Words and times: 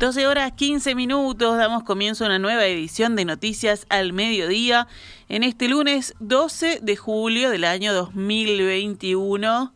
12 0.00 0.26
horas 0.26 0.52
15 0.52 0.94
minutos, 0.94 1.58
damos 1.58 1.82
comienzo 1.82 2.24
a 2.24 2.28
una 2.28 2.38
nueva 2.38 2.64
edición 2.64 3.16
de 3.16 3.26
Noticias 3.26 3.84
al 3.90 4.14
Mediodía 4.14 4.88
en 5.28 5.42
este 5.42 5.68
lunes 5.68 6.14
12 6.20 6.78
de 6.80 6.96
julio 6.96 7.50
del 7.50 7.64
año 7.64 7.92
2021, 7.92 9.74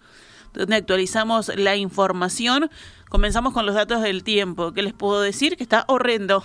donde 0.55 0.77
actualizamos 0.77 1.53
la 1.57 1.77
información. 1.77 2.71
Comenzamos 3.11 3.53
con 3.53 3.67
los 3.67 3.75
datos 3.75 4.01
del 4.01 4.25
tiempo. 4.25 4.73
¿Qué 4.73 4.81
les 4.81 4.95
puedo 4.95 5.21
decir? 5.21 5.59
Que 5.59 5.63
está 5.63 5.85
horrendo. 5.89 6.43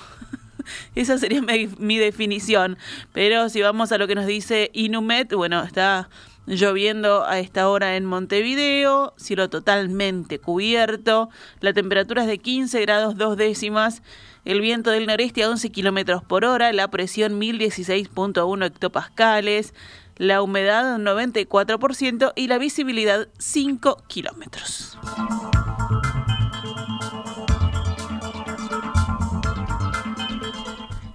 Esa 0.95 1.17
sería 1.17 1.41
mi, 1.41 1.67
mi, 1.77 1.97
definición. 1.97 2.77
Pero 3.13 3.47
si 3.47 3.61
vamos 3.61 3.93
a 3.93 3.97
lo 3.97 4.07
que 4.09 4.15
nos 4.15 4.25
dice 4.25 4.71
Inumet, 4.73 5.33
bueno, 5.33 5.63
está 5.63 6.09
lloviendo 6.49 7.25
a 7.25 7.39
esta 7.39 7.69
hora 7.69 7.95
en 7.95 8.05
Montevideo, 8.05 9.13
cielo 9.17 9.49
totalmente 9.49 10.39
cubierto, 10.39 11.29
la 11.61 11.73
temperatura 11.73 12.23
es 12.23 12.27
de 12.27 12.39
15 12.39 12.81
grados 12.81 13.17
dos 13.17 13.37
décimas, 13.37 14.01
el 14.45 14.59
viento 14.59 14.89
del 14.89 15.05
noreste 15.05 15.43
a 15.43 15.49
11 15.49 15.69
kilómetros 15.69 16.23
por 16.23 16.45
hora, 16.45 16.73
la 16.73 16.89
presión 16.89 17.39
1016.1 17.39 18.65
hectopascales, 18.65 19.75
la 20.17 20.41
humedad 20.41 20.97
94% 20.97 22.33
y 22.35 22.47
la 22.47 22.57
visibilidad 22.57 23.27
5 23.37 24.03
kilómetros. 24.07 24.97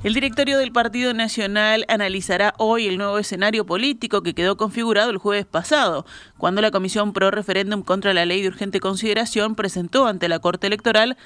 El 0.05 0.13
directorio 0.13 0.59
del 0.59 0.71
Partido 0.71 1.15
Nacional 1.15 1.87
analizará 1.89 2.53
hoy 2.59 2.87
el 2.87 2.99
nuevo 2.99 3.19
escenario 3.19 3.65
político 3.65 4.23
que 4.23 4.35
quedó 4.35 4.59
configurado 4.59 5.09
el 5.09 5.17
jueves 5.17 5.47
pasado, 5.47 6.05
cuando 6.37 6.61
la 6.61 6.71
Comisión 6.71 7.15
Pro 7.15 7.31
Referéndum 7.31 7.83
contra 7.83 8.12
la 8.12 8.27
Ley 8.27 8.43
de 8.43 8.48
Urgente 8.48 8.81
Consideración 8.81 9.55
presentó 9.55 10.06
ante 10.06 10.28
la 10.28 10.41
Corte 10.41 10.67
Electoral 10.67 11.17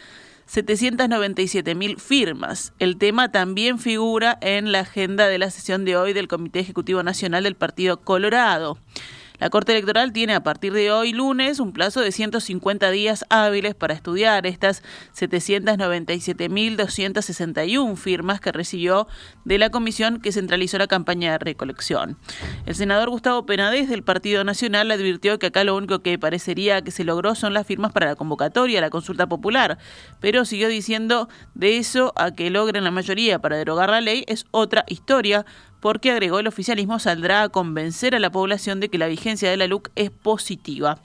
797 0.47 1.75
mil 1.75 1.99
firmas. 1.99 2.73
El 2.79 2.99
tema 2.99 3.33
también 3.33 3.81
figura 3.81 4.39
en 4.41 4.71
la 4.71 4.79
agenda 4.79 5.27
de 5.27 5.39
la 5.39 5.51
sesión 5.51 5.85
de 5.85 5.97
hoy 5.97 6.13
del 6.13 6.29
Comité 6.29 6.61
Ejecutivo 6.61 7.03
Nacional 7.03 7.43
del 7.43 7.57
Partido 7.57 7.97
Colorado. 7.97 8.79
La 9.39 9.51
Corte 9.51 9.71
Electoral 9.71 10.13
tiene 10.13 10.35
a 10.35 10.43
partir 10.43 10.73
de 10.73 10.91
hoy 10.91 11.13
lunes 11.13 11.61
un 11.61 11.73
plazo 11.73 12.01
de 12.01 12.11
150 12.11 12.91
días 12.91 13.25
hábiles 13.29 13.77
para 13.77 13.95
estudiar 13.95 14.45
estas 14.47 14.83
797.261 15.15 17.97
firmas 17.97 18.41
que 18.41 18.51
recibió 18.51 19.07
de 19.45 19.59
la 19.59 19.71
comisión 19.71 20.21
que 20.21 20.33
centralizó 20.33 20.79
la 20.79 20.89
campaña 20.89 21.31
de 21.33 21.39
recolección. 21.39 22.19
El 22.67 22.75
senador 22.75 23.11
Gustavo 23.11 23.47
Penades 23.47 23.89
del 23.89 24.03
Partido 24.03 24.43
Nacional 24.43 24.91
advirtió 24.91 25.39
que 25.39 25.47
acá 25.47 25.63
lo 25.63 25.77
único 25.77 26.01
que 26.01 26.19
parecería 26.19 26.83
que 26.83 26.91
se 26.91 27.05
logró 27.05 27.37
son 27.37 27.55
las 27.55 27.65
firmas 27.65 27.93
para 27.93 28.07
la 28.07 28.17
convocatoria, 28.17 28.81
la 28.81 28.91
consulta 28.91 29.29
popular, 29.29 29.79
pero 30.19 30.45
siguió 30.45 30.67
diciendo 30.67 31.29
de 31.55 31.77
eso 31.77 32.13
a 32.17 32.33
que 32.33 32.51
logren 32.51 32.83
la 32.83 32.91
mayoría 32.91 33.39
para 33.39 33.57
derogar 33.57 33.91
la 33.91 34.01
ley 34.01 34.25
es 34.27 34.47
otra 34.51 34.85
historia 34.89 35.47
porque 35.81 36.11
agregó 36.11 36.39
el 36.39 36.47
oficialismo 36.47 36.99
saldrá 36.99 37.43
a 37.43 37.49
convencer 37.49 38.15
a 38.15 38.19
la 38.19 38.31
población 38.31 38.81
de 38.81 38.89
que 38.89 38.99
la 38.99 39.07
vigencia 39.07 39.51
de 39.51 39.57
la 39.57 39.67
LUC 39.67 39.91
es 39.95 40.11
positiva. 40.11 40.99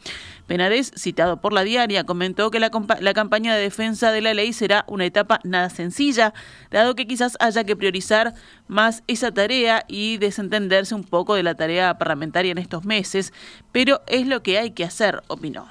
Penades, 0.47 0.91
citado 0.95 1.37
por 1.37 1.53
la 1.53 1.63
diaria, 1.63 2.03
comentó 2.03 2.51
que 2.51 2.59
la, 2.59 2.69
campaña 2.69 3.55
de 3.55 3.61
defensa 3.61 4.11
de 4.11 4.21
la 4.21 4.33
ley 4.33 4.51
será 4.51 4.83
una 4.87 5.05
etapa 5.05 5.39
nada 5.43 5.69
sencilla, 5.69 6.33
dado 6.69 6.95
que 6.95 7.07
quizás 7.07 7.37
haya 7.39 7.63
que 7.63 7.75
priorizar 7.75 8.33
más 8.67 9.03
esa 9.07 9.31
tarea 9.31 9.85
y 9.87 10.17
desentenderse 10.17 10.95
un 10.95 11.05
poco 11.05 11.35
de 11.35 11.43
la 11.43 11.55
tarea 11.55 11.97
parlamentaria 11.97 12.51
en 12.51 12.57
estos 12.57 12.83
meses, 12.83 13.31
pero 13.71 14.01
es 14.07 14.27
lo 14.27 14.43
que 14.43 14.59
hay 14.59 14.71
que 14.71 14.83
hacer, 14.83 15.23
opinó. 15.27 15.67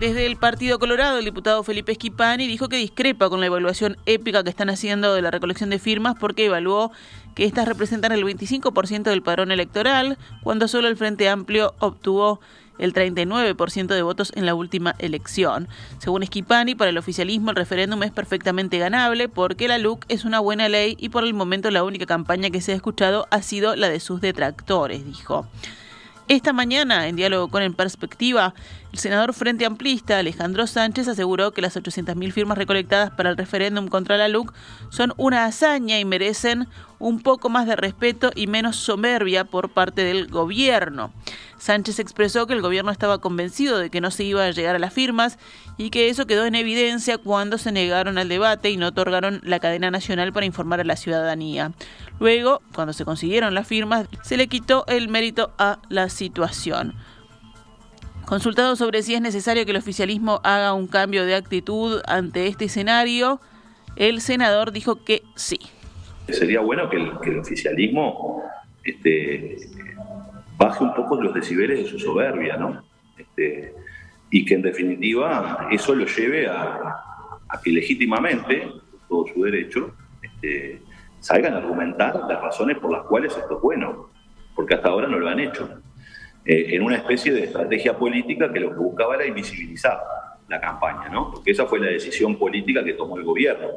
Desde 0.00 0.24
el 0.24 0.36
Partido 0.36 0.78
Colorado, 0.78 1.18
el 1.18 1.26
diputado 1.26 1.62
Felipe 1.62 1.92
Esquipani 1.92 2.46
dijo 2.46 2.70
que 2.70 2.78
discrepa 2.78 3.28
con 3.28 3.40
la 3.40 3.46
evaluación 3.46 3.98
épica 4.06 4.42
que 4.42 4.48
están 4.48 4.70
haciendo 4.70 5.12
de 5.12 5.20
la 5.20 5.30
recolección 5.30 5.68
de 5.68 5.78
firmas 5.78 6.14
porque 6.18 6.46
evaluó 6.46 6.90
que 7.34 7.44
estas 7.44 7.68
representan 7.68 8.12
el 8.12 8.24
25% 8.24 9.02
del 9.02 9.20
padrón 9.20 9.52
electoral, 9.52 10.16
cuando 10.42 10.68
solo 10.68 10.88
el 10.88 10.96
Frente 10.96 11.28
Amplio 11.28 11.74
obtuvo 11.80 12.40
el 12.78 12.94
39% 12.94 13.88
de 13.88 14.00
votos 14.00 14.32
en 14.34 14.46
la 14.46 14.54
última 14.54 14.94
elección. 15.00 15.68
Según 15.98 16.22
Esquipani, 16.22 16.74
para 16.74 16.88
el 16.88 16.96
oficialismo 16.96 17.50
el 17.50 17.56
referéndum 17.56 18.02
es 18.02 18.10
perfectamente 18.10 18.78
ganable 18.78 19.28
porque 19.28 19.68
la 19.68 19.76
LUC 19.76 20.06
es 20.08 20.24
una 20.24 20.40
buena 20.40 20.70
ley 20.70 20.96
y 20.98 21.10
por 21.10 21.24
el 21.24 21.34
momento 21.34 21.70
la 21.70 21.84
única 21.84 22.06
campaña 22.06 22.48
que 22.48 22.62
se 22.62 22.72
ha 22.72 22.74
escuchado 22.74 23.28
ha 23.30 23.42
sido 23.42 23.76
la 23.76 23.90
de 23.90 24.00
sus 24.00 24.22
detractores, 24.22 25.04
dijo. 25.04 25.46
Esta 26.30 26.52
mañana, 26.52 27.08
en 27.08 27.16
diálogo 27.16 27.48
con 27.48 27.64
En 27.64 27.74
Perspectiva, 27.74 28.54
el 28.92 28.98
senador 28.98 29.34
Frente 29.34 29.66
Amplista, 29.66 30.18
Alejandro 30.18 30.66
Sánchez, 30.66 31.06
aseguró 31.06 31.52
que 31.52 31.62
las 31.62 31.76
800.000 31.76 32.32
firmas 32.32 32.58
recolectadas 32.58 33.10
para 33.10 33.30
el 33.30 33.36
referéndum 33.36 33.88
contra 33.88 34.16
la 34.16 34.28
LUC 34.28 34.52
son 34.90 35.12
una 35.16 35.44
hazaña 35.44 36.00
y 36.00 36.04
merecen 36.04 36.66
un 36.98 37.20
poco 37.20 37.48
más 37.48 37.66
de 37.66 37.76
respeto 37.76 38.30
y 38.34 38.46
menos 38.46 38.76
soberbia 38.76 39.44
por 39.44 39.70
parte 39.70 40.02
del 40.02 40.26
gobierno. 40.26 41.12
Sánchez 41.56 41.98
expresó 41.98 42.46
que 42.46 42.54
el 42.54 42.62
gobierno 42.62 42.90
estaba 42.90 43.18
convencido 43.18 43.78
de 43.78 43.90
que 43.90 44.00
no 44.00 44.10
se 44.10 44.24
iba 44.24 44.44
a 44.44 44.50
llegar 44.50 44.76
a 44.76 44.80
las 44.80 44.92
firmas 44.92 45.38
y 45.76 45.90
que 45.90 46.08
eso 46.08 46.26
quedó 46.26 46.44
en 46.46 46.54
evidencia 46.54 47.18
cuando 47.18 47.58
se 47.58 47.70
negaron 47.70 48.18
al 48.18 48.28
debate 48.28 48.70
y 48.70 48.76
no 48.76 48.88
otorgaron 48.88 49.40
la 49.44 49.60
cadena 49.60 49.90
nacional 49.90 50.32
para 50.32 50.46
informar 50.46 50.80
a 50.80 50.84
la 50.84 50.96
ciudadanía. 50.96 51.72
Luego, 52.18 52.60
cuando 52.74 52.92
se 52.92 53.04
consiguieron 53.04 53.54
las 53.54 53.66
firmas, 53.66 54.06
se 54.22 54.36
le 54.36 54.48
quitó 54.48 54.84
el 54.86 55.08
mérito 55.08 55.52
a 55.58 55.78
la 55.88 56.08
situación. 56.08 56.94
Consultado 58.30 58.76
sobre 58.76 59.02
si 59.02 59.12
es 59.16 59.20
necesario 59.20 59.64
que 59.64 59.72
el 59.72 59.76
oficialismo 59.78 60.40
haga 60.44 60.72
un 60.72 60.86
cambio 60.86 61.26
de 61.26 61.34
actitud 61.34 62.00
ante 62.06 62.46
este 62.46 62.66
escenario, 62.66 63.40
el 63.96 64.20
senador 64.20 64.70
dijo 64.70 65.02
que 65.04 65.24
sí. 65.34 65.58
Sería 66.28 66.60
bueno 66.60 66.88
que 66.88 66.96
el, 66.96 67.38
oficialismo 67.40 68.44
este, 68.84 69.56
baje 70.56 70.84
un 70.84 70.94
poco 70.94 71.20
los 71.20 71.34
decibeles 71.34 71.80
de 71.80 71.86
su 71.86 71.98
soberbia, 71.98 72.56
¿no? 72.56 72.84
Este, 73.18 73.74
y 74.30 74.44
que 74.44 74.54
en 74.54 74.62
definitiva 74.62 75.66
eso 75.72 75.92
lo 75.96 76.06
lleve 76.06 76.46
a, 76.46 77.02
que 77.64 77.72
legítimamente, 77.72 78.68
todo 79.08 79.26
su 79.26 79.42
derecho, 79.42 79.92
este, 80.22 80.80
salgan 81.18 81.54
a 81.54 81.56
argumentar 81.56 82.14
las 82.28 82.40
razones 82.40 82.78
por 82.78 82.92
las 82.92 83.02
cuales 83.06 83.36
esto 83.36 83.56
es 83.56 83.60
bueno, 83.60 84.08
porque 84.54 84.74
hasta 84.74 84.88
ahora 84.88 85.08
no 85.08 85.18
lo 85.18 85.28
han 85.28 85.40
hecho. 85.40 85.79
Eh, 86.52 86.74
en 86.74 86.82
una 86.82 86.96
especie 86.96 87.32
de 87.32 87.44
estrategia 87.44 87.96
política 87.96 88.52
que 88.52 88.58
lo 88.58 88.70
que 88.70 88.78
buscaba 88.80 89.14
era 89.14 89.24
invisibilizar 89.24 90.00
la 90.48 90.60
campaña, 90.60 91.08
¿no? 91.08 91.30
Porque 91.30 91.52
esa 91.52 91.64
fue 91.64 91.78
la 91.78 91.86
decisión 91.86 92.36
política 92.36 92.82
que 92.82 92.94
tomó 92.94 93.16
el 93.18 93.22
gobierno. 93.22 93.68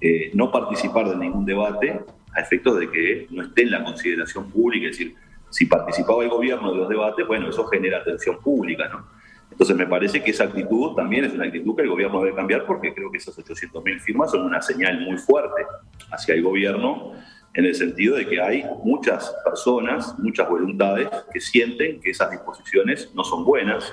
Eh, 0.00 0.30
no 0.32 0.52
participar 0.52 1.08
de 1.08 1.16
ningún 1.16 1.44
debate 1.44 2.00
a 2.32 2.40
efectos 2.40 2.78
de 2.78 2.88
que 2.92 3.26
no 3.30 3.42
esté 3.42 3.62
en 3.62 3.72
la 3.72 3.82
consideración 3.82 4.48
pública, 4.52 4.86
es 4.86 4.96
decir, 4.96 5.16
si 5.50 5.66
participaba 5.66 6.22
el 6.22 6.30
gobierno 6.30 6.70
de 6.70 6.78
los 6.78 6.88
debates, 6.88 7.26
bueno, 7.26 7.48
eso 7.48 7.66
genera 7.66 7.98
atención 7.98 8.38
pública, 8.40 8.88
¿no? 8.88 9.04
Entonces 9.50 9.76
me 9.76 9.88
parece 9.88 10.22
que 10.22 10.30
esa 10.30 10.44
actitud 10.44 10.94
también 10.94 11.24
es 11.24 11.32
una 11.32 11.46
actitud 11.46 11.74
que 11.74 11.82
el 11.82 11.88
gobierno 11.88 12.22
debe 12.22 12.36
cambiar 12.36 12.66
porque 12.66 12.94
creo 12.94 13.10
que 13.10 13.18
esas 13.18 13.36
800.000 13.36 13.98
firmas 13.98 14.30
son 14.30 14.42
una 14.42 14.62
señal 14.62 15.00
muy 15.00 15.18
fuerte 15.18 15.66
hacia 16.12 16.36
el 16.36 16.44
gobierno 16.44 17.11
en 17.54 17.66
el 17.66 17.74
sentido 17.74 18.16
de 18.16 18.26
que 18.26 18.40
hay 18.40 18.64
muchas 18.82 19.34
personas, 19.44 20.18
muchas 20.18 20.48
voluntades 20.48 21.08
que 21.32 21.40
sienten 21.40 22.00
que 22.00 22.10
esas 22.10 22.30
disposiciones 22.30 23.10
no 23.14 23.24
son 23.24 23.44
buenas 23.44 23.92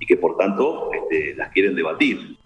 y 0.00 0.06
que 0.06 0.16
por 0.16 0.36
tanto 0.36 0.90
este, 0.92 1.34
las 1.34 1.50
quieren 1.50 1.74
debatir. 1.74 2.38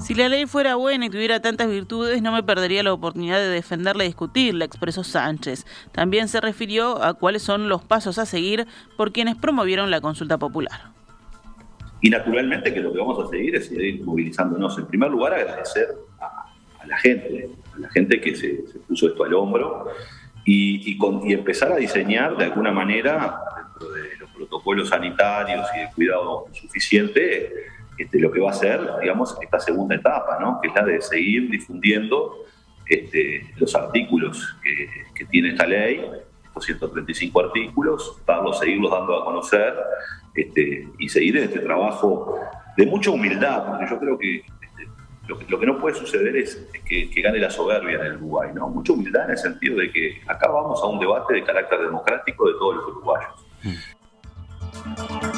Si 0.00 0.14
la 0.14 0.28
ley 0.28 0.46
fuera 0.46 0.74
buena 0.74 1.06
y 1.06 1.10
tuviera 1.10 1.40
tantas 1.40 1.68
virtudes, 1.70 2.20
no 2.22 2.32
me 2.32 2.42
perdería 2.42 2.82
la 2.82 2.92
oportunidad 2.92 3.38
de 3.38 3.48
defenderla 3.48 4.04
y 4.04 4.08
discutirla, 4.08 4.64
expresó 4.64 5.04
Sánchez. 5.04 5.64
También 5.92 6.26
se 6.28 6.40
refirió 6.40 7.02
a 7.02 7.14
cuáles 7.14 7.42
son 7.42 7.68
los 7.68 7.84
pasos 7.84 8.18
a 8.18 8.26
seguir 8.26 8.66
por 8.96 9.12
quienes 9.12 9.36
promovieron 9.36 9.90
la 9.92 10.00
consulta 10.00 10.38
popular. 10.38 10.90
Y 12.00 12.10
naturalmente 12.10 12.74
que 12.74 12.80
lo 12.80 12.92
que 12.92 12.98
vamos 12.98 13.24
a 13.24 13.30
seguir 13.30 13.54
es 13.54 13.68
seguir 13.68 14.04
movilizándonos. 14.04 14.76
En 14.76 14.86
primer 14.86 15.08
lugar, 15.08 15.34
agradecer 15.34 15.86
a, 16.20 16.51
la 16.86 16.98
gente, 16.98 17.50
a 17.74 17.78
la 17.78 17.90
gente 17.90 18.20
que 18.20 18.34
se, 18.34 18.64
puso 18.86 19.08
esto 19.08 19.24
al 19.24 19.34
hombro 19.34 19.88
y, 20.44 20.92
y, 20.92 21.32
empezar 21.32 21.72
a 21.72 21.76
diseñar 21.76 22.36
de 22.36 22.44
alguna 22.44 22.72
manera, 22.72 23.38
dentro 23.56 23.92
de 23.92 24.16
los 24.18 24.30
protocolos 24.30 24.88
sanitarios 24.88 25.66
y 25.76 25.80
de 25.80 25.88
cuidado 25.94 26.46
suficiente, 26.52 27.52
este, 27.98 28.18
lo 28.18 28.32
que 28.32 28.40
va 28.40 28.50
a 28.50 28.54
ser, 28.54 28.80
digamos, 29.00 29.36
esta 29.40 29.60
segunda 29.60 29.94
etapa, 29.94 30.38
¿no? 30.40 30.60
que 30.60 30.68
es 30.68 30.74
la 30.74 30.84
de 30.84 31.00
seguir 31.00 31.50
difundiendo 31.50 32.44
este, 32.86 33.46
los 33.56 33.74
artículos 33.74 34.56
que, 34.62 35.24
tiene 35.30 35.50
esta 35.50 35.66
ley, 35.68 36.04
estos 36.44 36.64
135 36.64 37.40
artículos, 37.40 38.20
darlos, 38.26 38.58
seguirlos 38.58 38.90
dando 38.90 39.22
a 39.22 39.24
conocer 39.24 39.72
este, 40.34 40.88
y 40.98 41.08
seguir 41.08 41.36
en 41.36 41.44
este 41.44 41.60
trabajo 41.60 42.40
de 42.76 42.86
mucha 42.86 43.10
humildad, 43.10 43.66
porque 43.68 43.86
yo 43.88 43.98
creo 44.00 44.18
que 44.18 44.42
lo, 45.28 45.38
que 45.38 45.66
no 45.66 45.78
puede 45.78 45.94
suceder 45.94 46.36
es 46.36 46.66
que, 46.84 47.08
gane 47.22 47.38
la 47.38 47.50
soberbia 47.50 48.00
en 48.00 48.06
el 48.06 48.16
Uruguay, 48.16 48.50
¿no? 48.54 48.68
Mucha 48.68 48.92
humildad 48.92 49.26
en 49.26 49.30
el 49.32 49.38
sentido 49.38 49.76
de 49.76 49.92
que 49.92 50.20
acá 50.26 50.50
vamos 50.50 50.82
a 50.82 50.86
un 50.86 50.98
debate 50.98 51.34
de 51.34 51.44
carácter 51.44 51.80
democrático 51.80 52.46
de 52.48 52.54
todos 52.54 52.76
los 52.76 52.86
uruguayos. 52.88 53.46
Mm. 53.62 55.31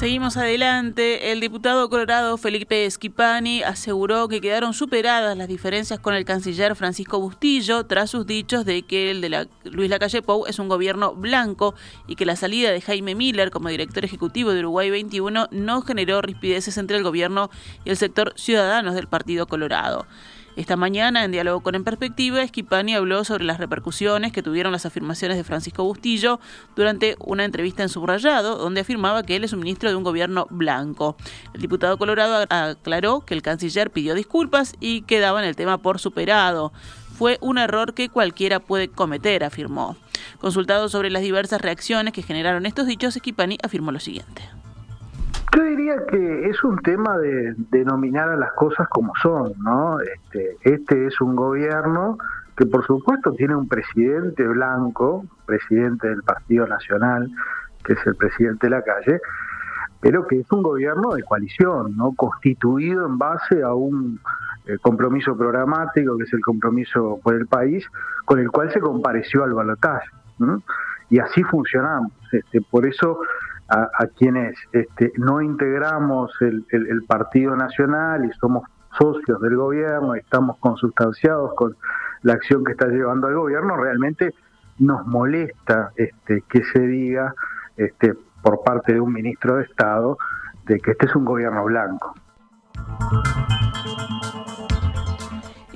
Seguimos 0.00 0.38
adelante. 0.38 1.30
El 1.30 1.40
diputado 1.40 1.90
colorado 1.90 2.38
Felipe 2.38 2.88
Schipani 2.90 3.62
aseguró 3.62 4.28
que 4.28 4.40
quedaron 4.40 4.72
superadas 4.72 5.36
las 5.36 5.46
diferencias 5.46 6.00
con 6.00 6.14
el 6.14 6.24
canciller 6.24 6.74
Francisco 6.74 7.20
Bustillo 7.20 7.84
tras 7.84 8.08
sus 8.08 8.26
dichos 8.26 8.64
de 8.64 8.80
que 8.80 9.10
el 9.10 9.20
de 9.20 9.28
la 9.28 9.46
Luis 9.64 9.90
Lacalle 9.90 10.22
Pou 10.22 10.46
es 10.46 10.58
un 10.58 10.70
gobierno 10.70 11.14
blanco 11.14 11.74
y 12.06 12.16
que 12.16 12.24
la 12.24 12.34
salida 12.34 12.70
de 12.70 12.80
Jaime 12.80 13.14
Miller 13.14 13.50
como 13.50 13.68
director 13.68 14.02
ejecutivo 14.02 14.52
de 14.52 14.60
Uruguay 14.60 14.88
21 14.88 15.48
no 15.50 15.82
generó 15.82 16.22
rispideces 16.22 16.78
entre 16.78 16.96
el 16.96 17.02
gobierno 17.02 17.50
y 17.84 17.90
el 17.90 17.98
sector 17.98 18.32
ciudadanos 18.36 18.94
del 18.94 19.06
Partido 19.06 19.48
Colorado. 19.48 20.06
Esta 20.60 20.76
mañana, 20.76 21.24
en 21.24 21.32
diálogo 21.32 21.62
con 21.62 21.74
En 21.74 21.84
Perspectiva, 21.84 22.42
Esquipani 22.42 22.94
habló 22.94 23.24
sobre 23.24 23.44
las 23.44 23.56
repercusiones 23.56 24.30
que 24.30 24.42
tuvieron 24.42 24.72
las 24.72 24.84
afirmaciones 24.84 25.38
de 25.38 25.42
Francisco 25.42 25.84
Bustillo 25.84 26.38
durante 26.76 27.16
una 27.18 27.46
entrevista 27.46 27.82
en 27.82 27.88
Subrayado, 27.88 28.58
donde 28.58 28.82
afirmaba 28.82 29.22
que 29.22 29.36
él 29.36 29.44
es 29.44 29.54
un 29.54 29.60
ministro 29.60 29.88
de 29.88 29.96
un 29.96 30.04
gobierno 30.04 30.46
blanco. 30.50 31.16
El 31.54 31.62
diputado 31.62 31.96
colorado 31.96 32.44
aclaró 32.50 33.20
que 33.20 33.32
el 33.32 33.40
canciller 33.40 33.90
pidió 33.90 34.14
disculpas 34.14 34.74
y 34.80 35.00
que 35.00 35.18
daban 35.18 35.44
el 35.44 35.56
tema 35.56 35.78
por 35.78 35.98
superado. 35.98 36.74
Fue 37.16 37.38
un 37.40 37.56
error 37.56 37.94
que 37.94 38.10
cualquiera 38.10 38.60
puede 38.60 38.88
cometer, 38.88 39.44
afirmó. 39.44 39.96
Consultado 40.40 40.90
sobre 40.90 41.08
las 41.08 41.22
diversas 41.22 41.62
reacciones 41.62 42.12
que 42.12 42.22
generaron 42.22 42.66
estos 42.66 42.86
dichos, 42.86 43.16
Esquipani 43.16 43.56
afirmó 43.62 43.92
lo 43.92 43.98
siguiente. 43.98 44.42
Yo 45.56 45.64
diría 45.64 46.06
que 46.06 46.48
es 46.48 46.62
un 46.62 46.78
tema 46.78 47.18
de 47.18 47.54
denominar 47.70 48.28
a 48.28 48.36
las 48.36 48.52
cosas 48.52 48.88
como 48.88 49.12
son, 49.20 49.52
¿no? 49.58 49.98
Este, 50.00 50.56
este 50.62 51.06
es 51.06 51.20
un 51.20 51.34
gobierno 51.34 52.18
que 52.56 52.66
por 52.66 52.86
supuesto 52.86 53.32
tiene 53.32 53.56
un 53.56 53.66
presidente 53.66 54.46
blanco, 54.46 55.24
presidente 55.46 56.08
del 56.08 56.22
Partido 56.22 56.66
Nacional, 56.66 57.28
que 57.84 57.94
es 57.94 58.06
el 58.06 58.14
presidente 58.14 58.68
de 58.68 58.70
la 58.70 58.82
calle, 58.82 59.20
pero 60.00 60.26
que 60.26 60.40
es 60.40 60.52
un 60.52 60.62
gobierno 60.62 61.14
de 61.14 61.22
coalición, 61.24 61.96
¿no? 61.96 62.12
Constituido 62.12 63.06
en 63.06 63.18
base 63.18 63.62
a 63.62 63.74
un 63.74 64.20
eh, 64.66 64.78
compromiso 64.80 65.36
programático, 65.36 66.16
que 66.16 66.24
es 66.24 66.32
el 66.32 66.40
compromiso 66.42 67.18
por 67.22 67.34
el 67.34 67.46
país, 67.46 67.84
con 68.24 68.38
el 68.38 68.50
cual 68.50 68.70
se 68.72 68.80
compareció 68.80 69.42
al 69.42 69.54
balotaje. 69.54 70.08
Y 71.10 71.18
así 71.18 71.42
funcionamos. 71.44 72.12
Este, 72.32 72.60
por 72.60 72.86
eso 72.86 73.18
a, 73.70 74.06
quienes 74.18 74.58
este, 74.72 75.12
no 75.16 75.40
integramos 75.40 76.32
el, 76.40 77.04
Partido 77.06 77.54
Nacional 77.56 78.24
y 78.24 78.32
somos 78.38 78.64
socios 78.98 79.40
del 79.40 79.56
gobierno, 79.56 80.14
estamos 80.14 80.56
consustanciados 80.58 81.54
con 81.54 81.76
la 82.22 82.34
acción 82.34 82.64
que 82.64 82.72
está 82.72 82.88
llevando 82.88 83.28
el 83.28 83.36
gobierno, 83.36 83.76
realmente 83.76 84.34
nos 84.78 85.06
molesta 85.06 85.92
este, 85.94 86.42
que 86.48 86.64
se 86.64 86.80
diga 86.80 87.34
este, 87.76 88.14
por 88.42 88.62
parte 88.64 88.94
de 88.94 89.00
un 89.00 89.12
ministro 89.12 89.56
de 89.56 89.64
Estado 89.64 90.18
de 90.66 90.80
que 90.80 90.92
este 90.92 91.06
es 91.06 91.14
un 91.14 91.24
gobierno 91.24 91.64
blanco. 91.64 92.14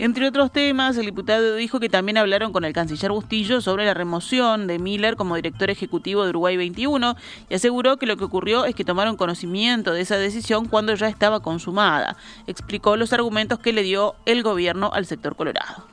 Entre 0.04 0.28
otros 0.28 0.52
temas, 0.52 0.98
el 0.98 1.06
diputado 1.06 1.56
dijo 1.56 1.80
que 1.80 1.88
también 1.88 2.18
hablaron 2.18 2.52
con 2.52 2.66
el 2.66 2.74
canciller 2.74 3.10
Bustillo 3.10 3.62
sobre 3.62 3.86
la 3.86 3.94
remoción 3.94 4.66
de 4.66 4.78
Miller 4.78 5.16
como 5.16 5.34
director 5.34 5.70
ejecutivo 5.70 6.24
de 6.24 6.28
Uruguay 6.28 6.58
21 6.58 7.14
y 7.48 7.54
aseguró 7.54 7.96
que 7.96 8.04
lo 8.04 8.18
que 8.18 8.24
ocurrió 8.24 8.66
es 8.66 8.74
que 8.74 8.84
tomaron 8.84 9.16
conocimiento 9.16 9.94
de 9.94 10.02
esa 10.02 10.18
decisión 10.18 10.66
cuando 10.66 10.92
ya 10.92 11.08
estaba 11.08 11.40
consumada. 11.40 12.16
Explicó 12.46 12.98
los 12.98 13.14
argumentos 13.14 13.58
que 13.60 13.72
le 13.72 13.82
dio 13.82 14.12
el 14.26 14.42
gobierno 14.42 14.90
al 14.92 15.06
sector 15.06 15.36
colorado. 15.36 15.86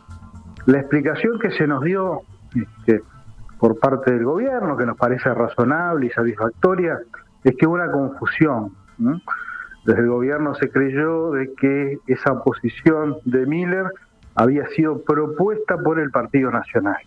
La 0.66 0.80
explicación 0.80 1.40
que 1.40 1.52
se 1.52 1.66
nos 1.66 1.82
dio 1.82 2.24
este, 2.54 3.04
por 3.60 3.80
parte 3.80 4.12
del 4.12 4.26
gobierno, 4.26 4.76
que 4.76 4.86
nos 4.86 4.98
parece 4.98 5.34
razonable 5.34 6.08
y 6.08 6.10
satisfactoria, 6.10 7.00
es 7.46 7.56
que 7.56 7.66
hubo 7.66 7.76
una 7.76 7.90
confusión. 7.90 8.76
Desde 9.86 10.02
el 10.02 10.10
gobierno 10.10 10.54
se 10.56 10.70
creyó 10.70 11.32
de 11.32 11.54
que 11.56 11.98
esa 12.08 12.44
posición 12.44 13.18
de 13.26 13.46
Miller 13.48 13.86
había 14.36 14.68
sido 14.70 15.02
propuesta 15.04 15.78
por 15.78 16.00
el 16.00 16.12
Partido 16.12 16.52
Nacional. 16.52 16.98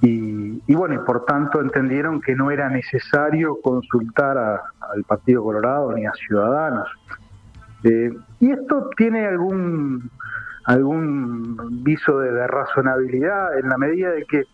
Y, 0.00 0.74
bueno, 0.74 0.94
y 0.94 0.98
por 0.98 1.24
tanto 1.24 1.60
entendieron 1.60 2.20
que 2.20 2.34
no 2.34 2.50
era 2.50 2.68
necesario 2.68 3.60
consultar 3.62 4.36
al 4.36 5.04
Partido 5.04 5.44
Colorado 5.44 5.92
ni 5.92 6.06
a 6.06 6.12
Ciudadanos. 6.12 6.88
Eh, 7.84 8.12
y 8.40 8.50
esto 8.50 8.90
tiene 8.96 9.26
algún 9.26 10.10
algún 10.64 11.82
viso 11.82 12.20
de, 12.20 12.46
razonabilidad 12.46 13.58
en 13.58 13.68
la 13.68 13.78
medida 13.78 14.10
de 14.10 14.24
que 14.24 14.44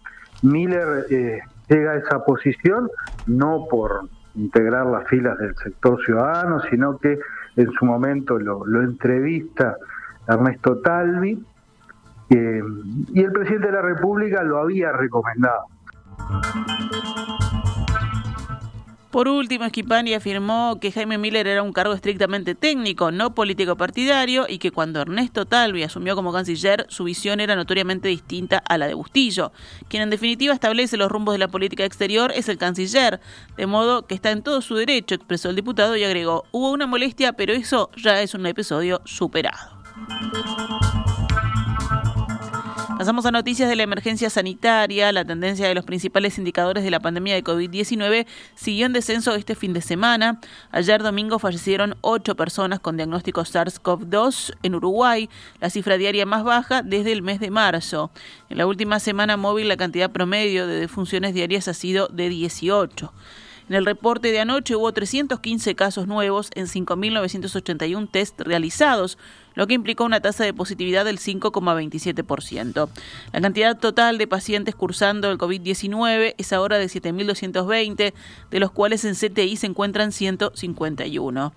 Miller 0.43 1.07
eh, 1.11 1.41
llega 1.69 1.93
a 1.93 1.97
esa 1.97 2.25
posición 2.25 2.89
no 3.27 3.67
por 3.71 4.09
integrar 4.35 4.87
las 4.87 5.07
filas 5.09 5.37
del 5.39 5.55
sector 5.57 6.03
ciudadano, 6.05 6.61
sino 6.71 6.99
que 6.99 7.19
en 7.57 7.71
su 7.73 7.85
momento 7.85 8.39
lo, 8.39 8.83
entrevista 8.83 9.77
Ernesto 10.29 10.79
Talvi 10.79 11.43
eh, 12.31 12.63
y 13.15 13.21
el 13.21 13.33
presidente 13.33 13.69
de 13.69 13.73
la 13.73 13.83
República 13.83 14.43
lo 14.43 14.59
había 14.59 14.93
recomendado. 14.93 15.67
Por 19.11 19.27
último, 19.27 19.65
Esquipani 19.65 20.13
afirmó 20.13 20.79
que 20.81 20.93
Jaime 20.93 21.17
Miller 21.17 21.47
era 21.47 21.63
un 21.63 21.73
cargo 21.73 21.95
estrictamente 21.95 22.55
técnico, 22.55 23.11
no 23.11 23.35
político 23.35 23.75
partidario, 23.75 24.45
y 24.47 24.59
que 24.59 24.71
cuando 24.71 25.01
Ernesto 25.01 25.47
Talvi 25.47 25.83
asumió 25.83 26.15
como 26.15 26.31
canciller, 26.31 26.85
su 26.91 27.05
visión 27.05 27.41
era 27.41 27.57
notoriamente 27.57 28.09
distinta 28.09 28.59
a 28.59 28.77
la 28.77 28.87
de 28.87 28.93
Bustillo. 28.93 29.51
Quien 29.89 30.03
en 30.03 30.11
definitiva 30.11 30.53
establece 30.53 30.99
los 30.99 31.11
rumbos 31.11 31.33
de 31.33 31.39
la 31.39 31.49
política 31.49 31.87
exterior 31.87 32.33
es 32.35 32.51
el 32.51 32.59
canciller, 32.59 33.19
de 33.57 33.67
modo 33.67 34.07
que 34.07 34.15
está 34.15 34.31
en 34.31 34.43
todo 34.43 34.61
su 34.61 34.75
derecho, 34.77 35.15
expresó 35.15 35.49
el 35.49 35.57
diputado 35.57 35.97
y 35.97 36.05
agregó, 36.05 36.45
hubo 36.53 36.71
una 36.71 36.87
molestia, 36.87 37.33
pero 37.33 37.55
eso 37.55 37.91
ya 37.97 38.21
es 38.21 38.35
un 38.35 38.45
episodio 38.45 39.01
superado. 39.07 39.78
Pasamos 42.99 43.25
a 43.27 43.31
noticias 43.31 43.69
de 43.69 43.77
la 43.77 43.85
emergencia 43.85 44.29
sanitaria. 44.29 45.13
La 45.13 45.25
tendencia 45.25 45.69
de 45.69 45.75
los 45.75 45.85
principales 45.85 46.37
indicadores 46.37 46.83
de 46.83 46.91
la 46.91 46.99
pandemia 46.99 47.37
de 47.37 47.45
COVID-19 47.45 48.27
siguió 48.57 48.87
en 48.87 48.93
descenso 48.93 49.37
este 49.37 49.55
fin 49.55 49.73
de 49.73 49.83
semana. 49.83 50.41
Ayer 50.73 51.01
domingo 51.01 51.39
fallecieron 51.39 51.97
ocho 52.01 52.35
personas 52.35 52.81
con 52.81 52.97
diagnóstico 52.97 53.43
SARS-CoV-2 53.43 54.57
en 54.65 54.75
Uruguay, 54.75 55.31
la 55.61 55.71
cifra 55.71 55.97
diaria 55.97 56.27
más 56.27 56.43
baja 56.43 56.83
desde 56.83 57.13
el 57.13 57.23
mes 57.23 57.39
de 57.39 57.53
marzo. 57.53 58.11
En 58.51 58.59
la 58.59 58.67
última 58.67 58.99
semana 58.99 59.37
móvil 59.37 59.69
la 59.69 59.77
cantidad 59.77 60.11
promedio 60.11 60.67
de 60.67 60.81
defunciones 60.81 61.35
diarias 61.35 61.69
ha 61.69 61.75
sido 61.75 62.09
de 62.09 62.29
18. 62.29 63.13
En 63.69 63.75
el 63.75 63.85
reporte 63.85 64.33
de 64.33 64.41
anoche 64.41 64.77
hubo 64.77 64.93
315 64.93 65.75
casos 65.75 66.07
nuevos 66.07 66.51
en 66.55 66.67
5.981 66.67 68.09
test 68.11 68.41
realizados, 68.41 69.19
lo 69.55 69.67
que 69.67 69.75
implicó 69.75 70.05
una 70.05 70.21
tasa 70.21 70.45
de 70.45 70.55
positividad 70.55 71.05
del 71.05 71.19
5,27%. 71.19 72.89
La 73.33 73.41
cantidad 73.43 73.79
total 73.79 74.17
de 74.17 74.27
pacientes 74.27 74.75
cursando 74.75 75.31
el 75.31 75.37
COVID-19 75.37 76.35
es 76.39 76.53
ahora 76.55 76.79
de 76.79 76.87
7.220, 76.87 78.15
de 78.51 78.61
los 78.61 78.71
cuales 78.71 79.05
en 79.05 79.15
CTI 79.15 79.57
se 79.57 79.67
encuentran 79.67 80.13
151. 80.13 81.53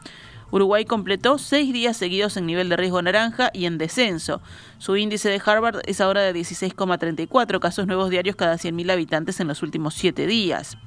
Uruguay 0.52 0.84
completó 0.84 1.38
seis 1.38 1.72
días 1.72 1.96
seguidos 1.96 2.36
en 2.36 2.46
nivel 2.46 2.68
de 2.68 2.76
riesgo 2.76 3.02
naranja 3.02 3.52
y 3.54 3.66
en 3.66 3.78
descenso. 3.78 4.42
Su 4.80 4.98
índice 4.98 5.30
de 5.30 5.42
Harvard 5.44 5.80
es 5.86 6.02
ahora 6.02 6.22
de 6.22 6.34
16,34 6.34 7.60
casos 7.60 7.88
nuevos 7.88 8.10
diarios 8.10 8.36
cada 8.36 8.56
100.000 8.56 8.92
habitantes 8.92 9.40
en 9.40 9.48
los 9.48 9.64
últimos 9.64 9.94
siete 9.94 10.28
días. 10.28 10.78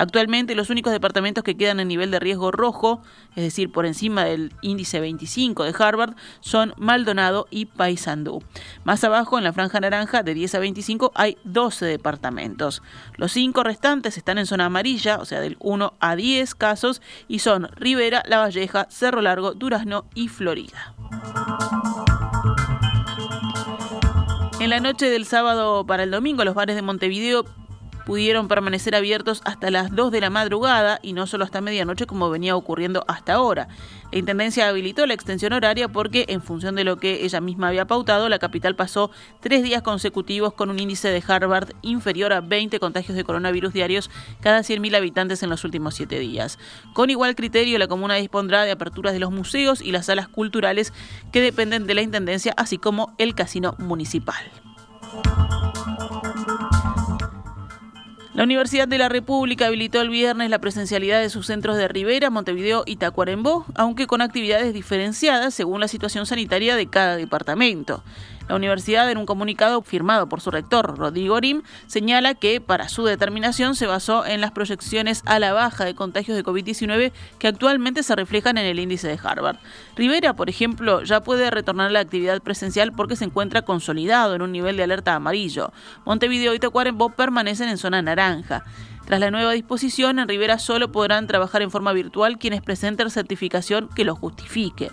Actualmente 0.00 0.54
los 0.54 0.70
únicos 0.70 0.94
departamentos 0.94 1.44
que 1.44 1.58
quedan 1.58 1.78
en 1.78 1.88
nivel 1.88 2.10
de 2.10 2.18
riesgo 2.18 2.50
rojo, 2.50 3.02
es 3.36 3.44
decir, 3.44 3.70
por 3.70 3.84
encima 3.84 4.24
del 4.24 4.54
índice 4.62 4.98
25 4.98 5.62
de 5.62 5.74
Harvard, 5.78 6.14
son 6.40 6.72
Maldonado 6.78 7.46
y 7.50 7.66
Paysandú. 7.66 8.42
Más 8.82 9.04
abajo, 9.04 9.36
en 9.36 9.44
la 9.44 9.52
franja 9.52 9.78
naranja, 9.78 10.22
de 10.22 10.32
10 10.32 10.54
a 10.54 10.58
25, 10.60 11.12
hay 11.14 11.36
12 11.44 11.84
departamentos. 11.84 12.82
Los 13.18 13.32
cinco 13.32 13.62
restantes 13.62 14.16
están 14.16 14.38
en 14.38 14.46
zona 14.46 14.64
amarilla, 14.64 15.18
o 15.18 15.26
sea, 15.26 15.38
del 15.38 15.58
1 15.60 15.92
a 16.00 16.16
10 16.16 16.54
casos, 16.54 17.02
y 17.28 17.40
son 17.40 17.68
Rivera, 17.76 18.22
La 18.26 18.38
Valleja, 18.38 18.86
Cerro 18.88 19.20
Largo, 19.20 19.52
Durazno 19.52 20.06
y 20.14 20.28
Florida. 20.28 20.94
En 24.60 24.70
la 24.70 24.80
noche 24.80 25.10
del 25.10 25.26
sábado 25.26 25.84
para 25.84 26.04
el 26.04 26.10
domingo, 26.10 26.42
los 26.44 26.54
bares 26.54 26.74
de 26.74 26.80
Montevideo 26.80 27.44
pudieron 28.10 28.48
permanecer 28.48 28.96
abiertos 28.96 29.40
hasta 29.44 29.70
las 29.70 29.94
2 29.94 30.10
de 30.10 30.20
la 30.20 30.30
madrugada 30.30 30.98
y 31.00 31.12
no 31.12 31.28
solo 31.28 31.44
hasta 31.44 31.60
medianoche 31.60 32.06
como 32.06 32.28
venía 32.28 32.56
ocurriendo 32.56 33.04
hasta 33.06 33.34
ahora. 33.34 33.68
La 34.10 34.18
Intendencia 34.18 34.68
habilitó 34.68 35.06
la 35.06 35.14
extensión 35.14 35.52
horaria 35.52 35.86
porque, 35.86 36.24
en 36.26 36.42
función 36.42 36.74
de 36.74 36.82
lo 36.82 36.96
que 36.96 37.24
ella 37.24 37.40
misma 37.40 37.68
había 37.68 37.84
pautado, 37.84 38.28
la 38.28 38.40
capital 38.40 38.74
pasó 38.74 39.12
tres 39.38 39.62
días 39.62 39.82
consecutivos 39.82 40.54
con 40.54 40.70
un 40.70 40.80
índice 40.80 41.06
de 41.06 41.22
Harvard 41.24 41.70
inferior 41.82 42.32
a 42.32 42.40
20 42.40 42.80
contagios 42.80 43.16
de 43.16 43.22
coronavirus 43.22 43.72
diarios 43.72 44.10
cada 44.40 44.58
100.000 44.58 44.96
habitantes 44.96 45.44
en 45.44 45.50
los 45.50 45.62
últimos 45.62 45.94
siete 45.94 46.18
días. 46.18 46.58
Con 46.94 47.10
igual 47.10 47.36
criterio, 47.36 47.78
la 47.78 47.86
comuna 47.86 48.16
dispondrá 48.16 48.64
de 48.64 48.72
aperturas 48.72 49.12
de 49.12 49.20
los 49.20 49.30
museos 49.30 49.80
y 49.80 49.92
las 49.92 50.06
salas 50.06 50.26
culturales 50.26 50.92
que 51.30 51.40
dependen 51.40 51.86
de 51.86 51.94
la 51.94 52.02
Intendencia, 52.02 52.54
así 52.56 52.76
como 52.76 53.14
el 53.18 53.36
casino 53.36 53.76
municipal. 53.78 54.50
La 58.40 58.44
Universidad 58.44 58.88
de 58.88 58.96
la 58.96 59.10
República 59.10 59.66
habilitó 59.66 60.00
el 60.00 60.08
viernes 60.08 60.48
la 60.48 60.60
presencialidad 60.60 61.20
de 61.20 61.28
sus 61.28 61.46
centros 61.46 61.76
de 61.76 61.88
Rivera, 61.88 62.30
Montevideo 62.30 62.84
y 62.86 62.96
Tacuarembó, 62.96 63.66
aunque 63.74 64.06
con 64.06 64.22
actividades 64.22 64.72
diferenciadas 64.72 65.52
según 65.52 65.78
la 65.78 65.88
situación 65.88 66.24
sanitaria 66.24 66.74
de 66.74 66.86
cada 66.86 67.16
departamento. 67.16 68.02
La 68.50 68.56
universidad, 68.56 69.08
en 69.08 69.16
un 69.16 69.26
comunicado 69.26 69.80
firmado 69.80 70.28
por 70.28 70.40
su 70.40 70.50
rector, 70.50 70.98
Rodrigo 70.98 71.38
Rim, 71.38 71.62
señala 71.86 72.34
que 72.34 72.60
para 72.60 72.88
su 72.88 73.04
determinación 73.04 73.76
se 73.76 73.86
basó 73.86 74.26
en 74.26 74.40
las 74.40 74.50
proyecciones 74.50 75.22
a 75.24 75.38
la 75.38 75.52
baja 75.52 75.84
de 75.84 75.94
contagios 75.94 76.36
de 76.36 76.42
COVID-19 76.42 77.12
que 77.38 77.46
actualmente 77.46 78.02
se 78.02 78.16
reflejan 78.16 78.58
en 78.58 78.66
el 78.66 78.80
índice 78.80 79.06
de 79.06 79.20
Harvard. 79.22 79.58
Rivera, 79.94 80.34
por 80.34 80.50
ejemplo, 80.50 81.04
ya 81.04 81.20
puede 81.20 81.48
retornar 81.52 81.86
a 81.86 81.90
la 81.90 82.00
actividad 82.00 82.42
presencial 82.42 82.90
porque 82.90 83.14
se 83.14 83.26
encuentra 83.26 83.62
consolidado 83.62 84.34
en 84.34 84.42
un 84.42 84.50
nivel 84.50 84.76
de 84.76 84.82
alerta 84.82 85.14
amarillo. 85.14 85.72
Montevideo 86.04 86.52
y 86.52 86.58
Tacuarembó 86.58 87.10
permanecen 87.10 87.68
en 87.68 87.78
zona 87.78 88.02
naranja. 88.02 88.64
Tras 89.10 89.18
la 89.18 89.32
nueva 89.32 89.52
disposición, 89.52 90.20
en 90.20 90.28
Rivera 90.28 90.60
solo 90.60 90.92
podrán 90.92 91.26
trabajar 91.26 91.62
en 91.62 91.70
forma 91.72 91.92
virtual 91.92 92.38
quienes 92.38 92.62
presenten 92.62 93.10
certificación 93.10 93.88
que 93.88 94.04
lo 94.04 94.14
justifique. 94.14 94.90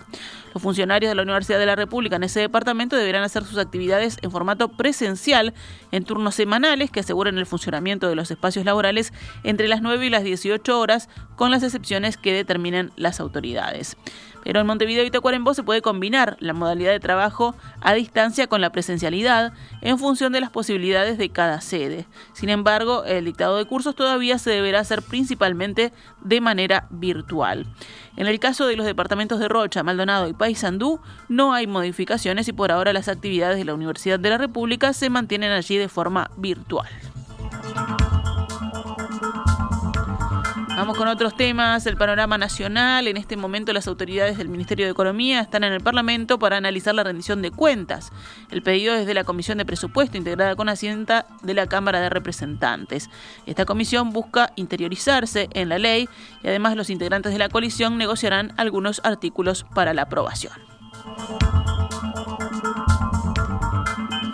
Los 0.54 0.62
funcionarios 0.62 1.10
de 1.10 1.14
la 1.14 1.22
Universidad 1.22 1.58
de 1.58 1.66
la 1.66 1.76
República 1.76 2.16
en 2.16 2.24
ese 2.24 2.40
departamento 2.40 2.96
deberán 2.96 3.22
hacer 3.22 3.44
sus 3.44 3.58
actividades 3.58 4.18
en 4.22 4.30
formato 4.30 4.68
presencial 4.68 5.54
en 5.92 6.04
turnos 6.04 6.34
semanales 6.34 6.90
que 6.90 7.00
aseguren 7.00 7.38
el 7.38 7.46
funcionamiento 7.46 8.08
de 8.08 8.14
los 8.14 8.30
espacios 8.30 8.64
laborales 8.64 9.12
entre 9.44 9.68
las 9.68 9.82
9 9.82 10.06
y 10.06 10.10
las 10.10 10.24
18 10.24 10.78
horas, 10.78 11.08
con 11.36 11.50
las 11.50 11.62
excepciones 11.62 12.16
que 12.16 12.32
determinen 12.32 12.92
las 12.96 13.20
autoridades. 13.20 13.96
Pero 14.44 14.60
en 14.60 14.66
Montevideo 14.66 15.04
y 15.04 15.10
Tacuarembó 15.10 15.52
se 15.54 15.62
puede 15.62 15.82
combinar 15.82 16.36
la 16.40 16.54
modalidad 16.54 16.92
de 16.92 17.00
trabajo 17.00 17.54
a 17.80 17.92
distancia 17.94 18.46
con 18.46 18.60
la 18.60 18.70
presencialidad 18.70 19.52
en 19.82 19.98
función 19.98 20.32
de 20.32 20.40
las 20.40 20.50
posibilidades 20.50 21.18
de 21.18 21.28
cada 21.28 21.60
sede. 21.60 22.06
Sin 22.32 22.48
embargo, 22.48 23.04
el 23.04 23.24
dictado 23.26 23.58
de 23.58 23.66
cursos 23.66 23.94
todavía 23.94 24.38
se 24.38 24.50
deberá 24.50 24.80
hacer 24.80 25.02
principalmente 25.02 25.92
de 26.22 26.40
manera 26.40 26.86
virtual. 26.90 27.66
En 28.18 28.26
el 28.26 28.40
caso 28.40 28.66
de 28.66 28.74
los 28.74 28.84
departamentos 28.84 29.38
de 29.38 29.46
Rocha, 29.46 29.84
Maldonado 29.84 30.26
y 30.26 30.32
Paysandú, 30.32 30.98
no 31.28 31.54
hay 31.54 31.68
modificaciones 31.68 32.48
y 32.48 32.52
por 32.52 32.72
ahora 32.72 32.92
las 32.92 33.06
actividades 33.06 33.58
de 33.58 33.64
la 33.64 33.74
Universidad 33.74 34.18
de 34.18 34.28
la 34.28 34.38
República 34.38 34.92
se 34.92 35.08
mantienen 35.08 35.52
allí 35.52 35.76
de 35.76 35.88
forma 35.88 36.28
virtual. 36.36 36.88
Vamos 40.78 40.96
con 40.96 41.08
otros 41.08 41.36
temas, 41.36 41.84
el 41.86 41.96
panorama 41.96 42.38
nacional. 42.38 43.08
En 43.08 43.16
este 43.16 43.36
momento 43.36 43.72
las 43.72 43.88
autoridades 43.88 44.38
del 44.38 44.48
Ministerio 44.48 44.86
de 44.86 44.92
Economía 44.92 45.40
están 45.40 45.64
en 45.64 45.72
el 45.72 45.80
Parlamento 45.80 46.38
para 46.38 46.56
analizar 46.56 46.94
la 46.94 47.02
rendición 47.02 47.42
de 47.42 47.50
cuentas. 47.50 48.12
El 48.52 48.62
pedido 48.62 48.94
es 48.94 49.04
de 49.04 49.12
la 49.12 49.24
Comisión 49.24 49.58
de 49.58 49.66
Presupuesto 49.66 50.16
integrada 50.16 50.54
con 50.54 50.68
asienta 50.68 51.26
de 51.42 51.54
la 51.54 51.66
Cámara 51.66 52.00
de 52.00 52.10
Representantes. 52.10 53.10
Esta 53.44 53.64
comisión 53.64 54.12
busca 54.12 54.52
interiorizarse 54.54 55.48
en 55.52 55.68
la 55.68 55.78
ley 55.78 56.08
y 56.44 56.46
además 56.46 56.76
los 56.76 56.90
integrantes 56.90 57.32
de 57.32 57.40
la 57.40 57.48
coalición 57.48 57.98
negociarán 57.98 58.52
algunos 58.56 59.00
artículos 59.02 59.66
para 59.74 59.92
la 59.94 60.02
aprobación. 60.02 60.52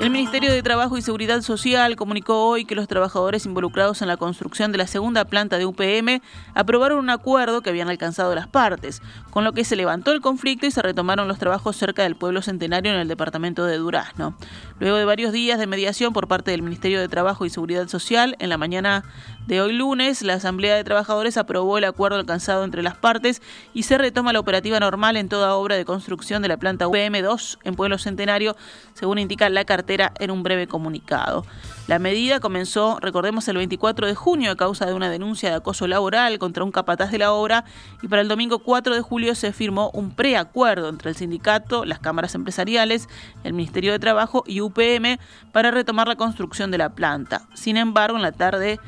El 0.05 0.11
Ministerio 0.11 0.53
de 0.53 0.63
Trabajo 0.63 0.99
y 0.99 1.01
Seguridad 1.01 1.41
Social 1.41 1.97
comunicó 1.97 2.47
hoy 2.47 2.67
que 2.67 2.75
los 2.75 2.89
trabajadores 2.89 3.47
involucrados 3.47 4.03
en 4.03 4.09
la 4.09 4.19
construcción 4.19 4.71
de 4.71 4.77
la 4.77 4.87
segunda 4.87 5.25
planta 5.25 5.57
de 5.57 5.65
UPM 5.65 6.21
aprobaron 6.55 6.99
un 6.99 7.09
acuerdo 7.09 7.63
que 7.63 7.71
habían 7.71 7.89
alcanzado 7.89 8.35
las 8.35 8.47
partes, 8.47 9.01
con 9.31 9.45
lo 9.45 9.55
que 9.55 9.65
se 9.65 9.77
levantó 9.77 10.13
el 10.13 10.21
conflicto 10.21 10.67
y 10.67 10.71
se 10.71 10.83
retomaron 10.83 11.27
los 11.27 11.39
trabajos 11.39 11.77
cerca 11.77 12.03
del 12.03 12.17
pueblo 12.17 12.43
centenario 12.43 12.93
en 12.93 12.99
el 12.99 13.09
departamento 13.09 13.65
de 13.65 13.79
Durazno. 13.79 14.37
Luego 14.79 14.99
de 14.99 15.07
varios 15.07 15.33
días 15.33 15.59
de 15.59 15.67
mediación 15.67 16.13
por 16.13 16.29
parte 16.29 16.51
del 16.51 16.61
Ministerio 16.61 17.01
de 17.01 17.09
Trabajo 17.09 17.47
y 17.47 17.51
Seguridad 17.51 17.89
Social, 17.89 18.37
en 18.41 18.51
la 18.51 18.59
mañana 18.59 19.05
de 19.47 19.61
hoy 19.61 19.75
lunes, 19.75 20.23
la 20.23 20.35
Asamblea 20.35 20.75
de 20.75 20.85
Trabajadores 20.85 21.37
aprobó 21.37 21.77
el 21.77 21.85
acuerdo 21.85 22.17
alcanzado 22.17 22.65
entre 22.65 22.83
las 22.83 22.97
partes 22.97 23.43
y 23.75 23.83
se 23.83 23.99
retoma 23.99 24.33
la 24.33 24.41
operativa 24.41 24.81
normal 24.81 25.19
en 25.19 25.29
toda 25.29 25.55
obra 25.55 25.77
de 25.77 25.85
construcción 25.85 26.41
de 26.41 26.49
la 26.49 26.57
planta 26.57 26.87
UPM2 26.87 27.59
en 27.65 27.75
Pueblo 27.75 27.99
Centenario, 27.99 28.57
según 28.95 29.19
indica 29.19 29.49
la 29.51 29.67
cartera 29.67 30.13
en 30.19 30.31
un 30.31 30.43
breve 30.43 30.67
comunicado. 30.67 31.45
La 31.87 31.99
medida 31.99 32.41
comenzó, 32.41 32.99
recordemos, 33.01 33.47
el 33.49 33.59
24 33.59 34.07
de 34.07 34.15
junio 34.15 34.51
a 34.51 34.57
causa 34.57 34.87
de 34.87 34.95
una 34.95 35.11
denuncia 35.11 35.51
de 35.51 35.57
acoso 35.57 35.87
laboral 35.87 36.39
contra 36.39 36.65
un 36.65 36.73
capataz 36.73 37.11
de 37.11 37.19
la 37.19 37.33
obra 37.33 37.67
y 38.01 38.09
para 38.09 38.23
el 38.23 38.29
domingo 38.29 38.61
4 38.61 38.95
de 38.95 39.03
julio 39.03 39.35
se 39.35 39.53
firmó 39.53 39.91
un 39.91 40.13
preacuerdo 40.13 40.89
entre 40.89 41.11
el 41.11 41.17
sindicato, 41.17 41.85
las 41.85 41.99
cámaras 41.99 42.35
empresariales, 42.35 43.11
el 43.45 43.53
Ministerio 43.53 43.93
de 43.93 43.99
Trabajo 43.99 44.45
y 44.47 44.63
UPM 44.63 45.19
para 45.53 45.71
retomar 45.71 46.09
la 46.09 46.17
construcción 46.17 46.71
de 46.71 46.79
la 46.79 46.95
planta. 46.95 47.43
Sin 47.53 47.77
embargo, 47.77 48.17
en 48.17 48.23
la 48.23 48.33
tarde 48.33 48.81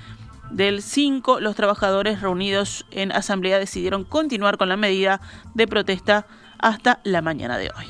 del 0.50 0.83
5, 0.83 1.41
los 1.41 1.57
trabajadores 1.57 2.21
reunidos 2.21 2.87
en 2.91 3.12
asamblea 3.12 3.59
decidieron 3.59 4.05
continuar 4.05 4.59
con 4.59 4.69
la 4.69 4.76
medida 4.76 5.21
de 5.55 5.67
protesta 5.67 6.26
hasta 6.59 7.00
la 7.05 7.23
mañana 7.23 7.59
de 7.59 7.71
hoy. 7.76 7.87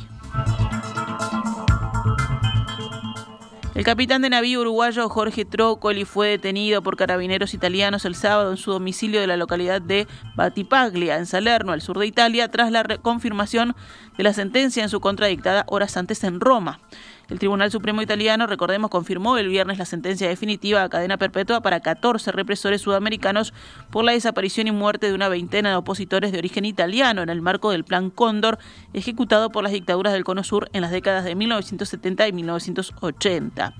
El 3.77 3.85
capitán 3.85 4.23
de 4.23 4.31
navío 4.31 4.63
uruguayo 4.63 5.07
Jorge 5.11 5.45
Trócoli 5.45 6.07
fue 6.07 6.29
detenido 6.29 6.81
por 6.81 6.97
carabineros 6.97 7.53
italianos 7.53 8.07
el 8.07 8.15
sábado 8.15 8.51
en 8.51 8.57
su 8.57 8.71
domicilio 8.71 9.21
de 9.21 9.27
la 9.27 9.37
localidad 9.37 9.83
de 9.83 10.07
Batipaglia, 10.35 11.19
en 11.19 11.27
Salerno, 11.27 11.73
al 11.73 11.83
sur 11.83 11.99
de 11.99 12.07
Italia, 12.07 12.49
tras 12.49 12.73
la 12.73 12.85
confirmación 13.03 13.77
de 14.17 14.25
la 14.25 14.33
sentencia 14.33 14.83
en 14.83 14.89
su 14.89 15.01
contra 15.01 15.27
dictada 15.27 15.67
horas 15.69 15.99
antes 15.99 16.25
en 16.25 16.41
Roma. 16.41 16.81
El 17.29 17.41
Tribunal 17.41 17.73
Supremo 17.73 18.03
Italiano, 18.03 18.47
recordemos, 18.47 18.89
confirmó 18.89 19.37
el 19.37 19.49
viernes 19.49 19.79
la 19.79 19.85
sentencia 19.85 20.29
definitiva 20.29 20.85
a 20.85 20.89
cadena 20.89 21.17
perpetua 21.17 21.61
para 21.61 21.81
14 21.81 22.31
represores 22.31 22.83
sudamericanos 22.83 23.53
por 23.91 24.05
la 24.05 24.13
desaparición 24.13 24.69
y 24.69 24.71
muerte 24.71 25.09
de 25.09 25.15
una 25.15 25.29
veintena 25.29 25.71
de 25.71 25.77
opositores 25.77 26.31
de 26.31 26.39
origen 26.39 26.65
italiano 26.65 27.23
en 27.23 27.29
el 27.29 27.43
marco 27.43 27.73
del 27.73 27.85
Plan 27.85 28.11
Cóndor, 28.11 28.59
ejecutado 28.93 29.51
por 29.51 29.65
las 29.65 29.73
dictaduras 29.73 30.13
del 30.13 30.23
Cono 30.23 30.45
Sur 30.45 30.69
en 30.73 30.83
las 30.83 30.93
décadas 30.93 31.25
de 31.25 31.35
1970 31.35 32.29
y 32.29 32.33
1980 32.33 33.75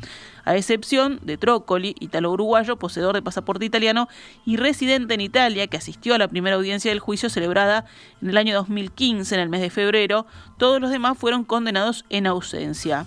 a 0.47 0.57
excepción 0.57 1.19
de 1.23 1.37
Trócoli, 1.37 1.95
italo-uruguayo, 2.01 2.77
poseedor 2.77 3.15
de 3.15 3.21
pasaporte 3.21 3.67
italiano 3.67 4.09
y 4.47 4.57
residente 4.57 5.13
en 5.13 5.21
Italia, 5.21 5.67
que 5.67 5.77
asistió 5.77 6.15
a 6.15 6.19
la 6.19 6.29
primera 6.29 6.57
audiencia 6.57 6.91
del 6.91 7.01
juicio 7.01 7.29
celebrada 7.29 7.85
en 8.23 8.31
el 8.31 8.37
año 8.39 8.55
2015, 8.55 9.35
en 9.35 9.41
el 9.41 9.49
mes 9.49 9.61
de 9.61 9.71
febrero, 9.71 10.27
todos 10.57 10.81
los 10.81 10.91
demás 10.91 11.19
fueron 11.19 11.45
condenados 11.45 12.05
en 12.09 12.27
ausencia. 12.27 13.07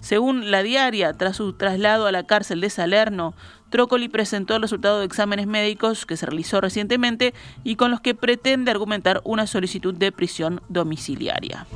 Según 0.00 0.50
la 0.50 0.62
diaria, 0.62 1.14
tras 1.14 1.36
su 1.38 1.54
traslado 1.54 2.06
a 2.06 2.12
la 2.12 2.24
cárcel 2.24 2.60
de 2.60 2.68
Salerno, 2.68 3.34
Trócoli 3.70 4.10
presentó 4.10 4.54
el 4.54 4.62
resultado 4.62 4.98
de 4.98 5.06
exámenes 5.06 5.46
médicos 5.46 6.04
que 6.04 6.18
se 6.18 6.26
realizó 6.26 6.60
recientemente 6.60 7.32
y 7.64 7.76
con 7.76 7.90
los 7.90 8.02
que 8.02 8.14
pretende 8.14 8.70
argumentar 8.70 9.22
una 9.24 9.46
solicitud 9.46 9.94
de 9.94 10.12
prisión 10.12 10.60
domiciliaria. 10.68 11.66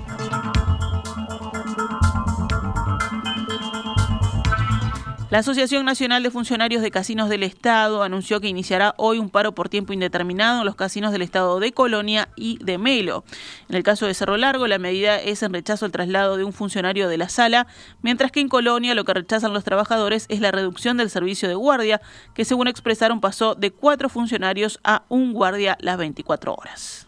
La 5.31 5.41
Asociación 5.41 5.85
Nacional 5.85 6.23
de 6.23 6.31
Funcionarios 6.31 6.81
de 6.81 6.91
Casinos 6.91 7.29
del 7.29 7.43
Estado 7.43 8.03
anunció 8.03 8.41
que 8.41 8.49
iniciará 8.49 8.95
hoy 8.97 9.19
un 9.19 9.29
paro 9.29 9.53
por 9.53 9.69
tiempo 9.69 9.93
indeterminado 9.93 10.61
en 10.61 10.65
los 10.65 10.75
casinos 10.75 11.13
del 11.13 11.21
Estado 11.21 11.61
de 11.61 11.73
Colonia 11.73 12.31
y 12.35 12.57
de 12.65 12.79
Melo. 12.79 13.25
En 13.69 13.77
el 13.77 13.83
caso 13.83 14.07
de 14.07 14.15
Cerro 14.15 14.39
Largo, 14.39 14.67
la 14.67 14.79
medida 14.79 15.21
es 15.21 15.43
en 15.43 15.53
rechazo 15.53 15.85
al 15.85 15.93
traslado 15.93 16.39
de 16.39 16.45
un 16.45 16.55
funcionario 16.55 17.09
de 17.09 17.19
la 17.19 17.29
sala, 17.29 17.67
mientras 18.01 18.33
que 18.33 18.41
en 18.41 18.49
Colonia 18.49 18.95
lo 18.95 19.05
que 19.05 19.13
rechazan 19.13 19.53
los 19.53 19.65
trabajadores 19.65 20.25
es 20.31 20.41
la 20.41 20.51
reducción 20.51 20.97
del 20.97 21.11
servicio 21.11 21.47
de 21.47 21.57
guardia, 21.57 22.01
que 22.33 22.47
según 22.47 22.67
expresaron 22.67 23.21
pasó 23.21 23.55
de 23.55 23.71
cuatro 23.71 24.09
funcionarios 24.09 24.81
a 24.83 25.03
un 25.11 25.35
guardia 25.35 25.77
las 25.83 25.99
24 25.99 26.55
horas. 26.55 27.07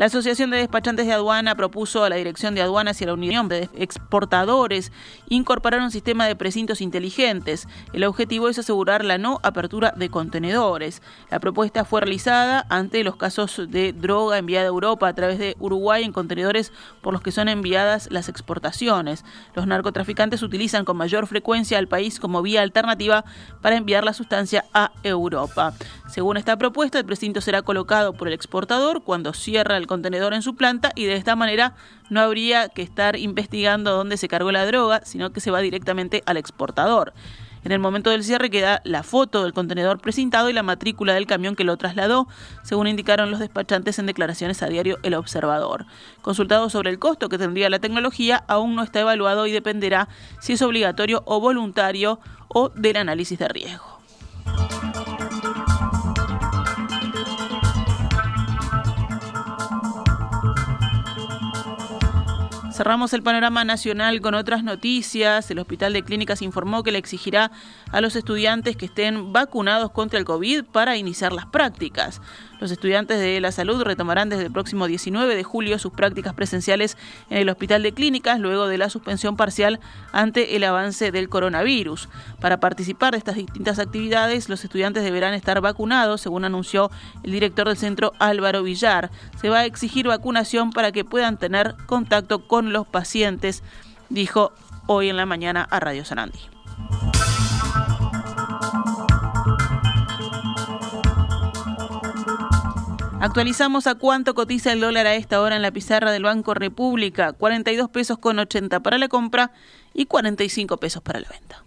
La 0.00 0.06
Asociación 0.06 0.48
de 0.48 0.56
Despachantes 0.56 1.06
de 1.06 1.12
Aduana 1.12 1.56
propuso 1.56 2.04
a 2.04 2.08
la 2.08 2.16
Dirección 2.16 2.54
de 2.54 2.62
Aduanas 2.62 2.98
y 2.98 3.04
a 3.04 3.08
la 3.08 3.12
Unión 3.12 3.48
de 3.48 3.68
Exportadores 3.76 4.92
incorporar 5.28 5.82
un 5.82 5.90
sistema 5.90 6.26
de 6.26 6.34
precintos 6.36 6.80
inteligentes. 6.80 7.68
El 7.92 8.04
objetivo 8.04 8.48
es 8.48 8.58
asegurar 8.58 9.04
la 9.04 9.18
no 9.18 9.40
apertura 9.42 9.92
de 9.94 10.08
contenedores. 10.08 11.02
La 11.30 11.38
propuesta 11.38 11.84
fue 11.84 12.00
realizada 12.00 12.64
ante 12.70 13.04
los 13.04 13.16
casos 13.16 13.60
de 13.68 13.92
droga 13.92 14.38
enviada 14.38 14.64
a 14.64 14.68
Europa 14.68 15.06
a 15.06 15.14
través 15.14 15.38
de 15.38 15.54
Uruguay 15.58 16.02
en 16.02 16.12
contenedores 16.12 16.72
por 17.02 17.12
los 17.12 17.20
que 17.20 17.30
son 17.30 17.50
enviadas 17.50 18.08
las 18.10 18.30
exportaciones. 18.30 19.26
Los 19.54 19.66
narcotraficantes 19.66 20.42
utilizan 20.42 20.86
con 20.86 20.96
mayor 20.96 21.26
frecuencia 21.26 21.76
al 21.76 21.88
país 21.88 22.18
como 22.20 22.40
vía 22.40 22.62
alternativa 22.62 23.26
para 23.60 23.76
enviar 23.76 24.04
la 24.04 24.14
sustancia 24.14 24.64
a 24.72 24.92
Europa. 25.02 25.74
Según 26.08 26.38
esta 26.38 26.56
propuesta, 26.56 26.98
el 26.98 27.04
precinto 27.04 27.42
será 27.42 27.60
colocado 27.60 28.14
por 28.14 28.28
el 28.28 28.34
exportador 28.34 29.02
cuando 29.04 29.34
cierra 29.34 29.76
el 29.76 29.89
contenedor 29.90 30.34
en 30.34 30.42
su 30.42 30.54
planta 30.54 30.92
y 30.94 31.06
de 31.06 31.16
esta 31.16 31.34
manera 31.34 31.74
no 32.10 32.20
habría 32.20 32.68
que 32.68 32.80
estar 32.80 33.16
investigando 33.16 33.90
dónde 33.90 34.18
se 34.18 34.28
cargó 34.28 34.52
la 34.52 34.64
droga, 34.64 35.00
sino 35.04 35.32
que 35.32 35.40
se 35.40 35.50
va 35.50 35.58
directamente 35.60 36.22
al 36.26 36.36
exportador. 36.36 37.12
En 37.64 37.72
el 37.72 37.80
momento 37.80 38.10
del 38.10 38.22
cierre 38.22 38.50
queda 38.50 38.82
la 38.84 39.02
foto 39.02 39.42
del 39.42 39.52
contenedor 39.52 40.00
precintado 40.00 40.48
y 40.48 40.52
la 40.52 40.62
matrícula 40.62 41.12
del 41.12 41.26
camión 41.26 41.56
que 41.56 41.64
lo 41.64 41.76
trasladó, 41.76 42.28
según 42.62 42.86
indicaron 42.86 43.32
los 43.32 43.40
despachantes 43.40 43.98
en 43.98 44.06
declaraciones 44.06 44.62
a 44.62 44.68
diario 44.68 44.98
El 45.02 45.14
Observador. 45.14 45.86
Consultado 46.22 46.70
sobre 46.70 46.90
el 46.90 47.00
costo 47.00 47.28
que 47.28 47.36
tendría 47.36 47.68
la 47.68 47.80
tecnología, 47.80 48.44
aún 48.46 48.76
no 48.76 48.84
está 48.84 49.00
evaluado 49.00 49.48
y 49.48 49.50
dependerá 49.50 50.08
si 50.38 50.52
es 50.52 50.62
obligatorio 50.62 51.24
o 51.26 51.40
voluntario 51.40 52.20
o 52.46 52.68
del 52.68 52.96
análisis 52.96 53.40
de 53.40 53.48
riesgo. 53.48 53.98
Cerramos 62.80 63.12
el 63.12 63.22
panorama 63.22 63.62
nacional 63.62 64.22
con 64.22 64.32
otras 64.32 64.64
noticias. 64.64 65.50
El 65.50 65.58
Hospital 65.58 65.92
de 65.92 66.02
Clínicas 66.02 66.40
informó 66.40 66.82
que 66.82 66.92
le 66.92 66.96
exigirá 66.96 67.50
a 67.92 68.00
los 68.00 68.16
estudiantes 68.16 68.74
que 68.74 68.86
estén 68.86 69.34
vacunados 69.34 69.90
contra 69.90 70.18
el 70.18 70.24
COVID 70.24 70.64
para 70.64 70.96
iniciar 70.96 71.34
las 71.34 71.44
prácticas. 71.44 72.22
Los 72.60 72.70
estudiantes 72.70 73.18
de 73.18 73.40
la 73.40 73.52
salud 73.52 73.82
retomarán 73.82 74.28
desde 74.28 74.44
el 74.44 74.52
próximo 74.52 74.86
19 74.86 75.34
de 75.34 75.42
julio 75.42 75.78
sus 75.78 75.92
prácticas 75.92 76.34
presenciales 76.34 76.98
en 77.30 77.38
el 77.38 77.48
Hospital 77.48 77.82
de 77.82 77.92
Clínicas 77.92 78.38
luego 78.38 78.68
de 78.68 78.76
la 78.76 78.90
suspensión 78.90 79.36
parcial 79.36 79.80
ante 80.12 80.56
el 80.56 80.64
avance 80.64 81.10
del 81.10 81.30
coronavirus. 81.30 82.10
Para 82.38 82.60
participar 82.60 83.12
de 83.12 83.18
estas 83.18 83.36
distintas 83.36 83.78
actividades, 83.78 84.50
los 84.50 84.62
estudiantes 84.62 85.04
deberán 85.04 85.32
estar 85.32 85.62
vacunados, 85.62 86.20
según 86.20 86.44
anunció 86.44 86.90
el 87.22 87.32
director 87.32 87.66
del 87.66 87.78
centro 87.78 88.12
Álvaro 88.18 88.62
Villar. 88.62 89.10
Se 89.40 89.48
va 89.48 89.60
a 89.60 89.64
exigir 89.64 90.06
vacunación 90.06 90.70
para 90.70 90.92
que 90.92 91.04
puedan 91.04 91.38
tener 91.38 91.76
contacto 91.86 92.46
con 92.46 92.74
los 92.74 92.86
pacientes, 92.86 93.62
dijo 94.10 94.52
hoy 94.86 95.08
en 95.08 95.16
la 95.16 95.24
mañana 95.24 95.66
a 95.70 95.80
Radio 95.80 96.04
Sanandí. 96.04 96.59
Actualizamos 103.20 103.86
a 103.86 103.96
cuánto 103.96 104.34
cotiza 104.34 104.72
el 104.72 104.80
dólar 104.80 105.06
a 105.06 105.14
esta 105.14 105.42
hora 105.42 105.54
en 105.54 105.60
la 105.60 105.70
pizarra 105.72 106.10
del 106.10 106.22
Banco 106.22 106.54
República. 106.54 107.34
42 107.34 107.90
pesos 107.90 108.16
con 108.16 108.38
80 108.38 108.80
para 108.80 108.96
la 108.96 109.08
compra 109.08 109.52
y 109.92 110.06
45 110.06 110.78
pesos 110.78 111.02
para 111.02 111.20
la 111.20 111.28
venta. 111.28 111.62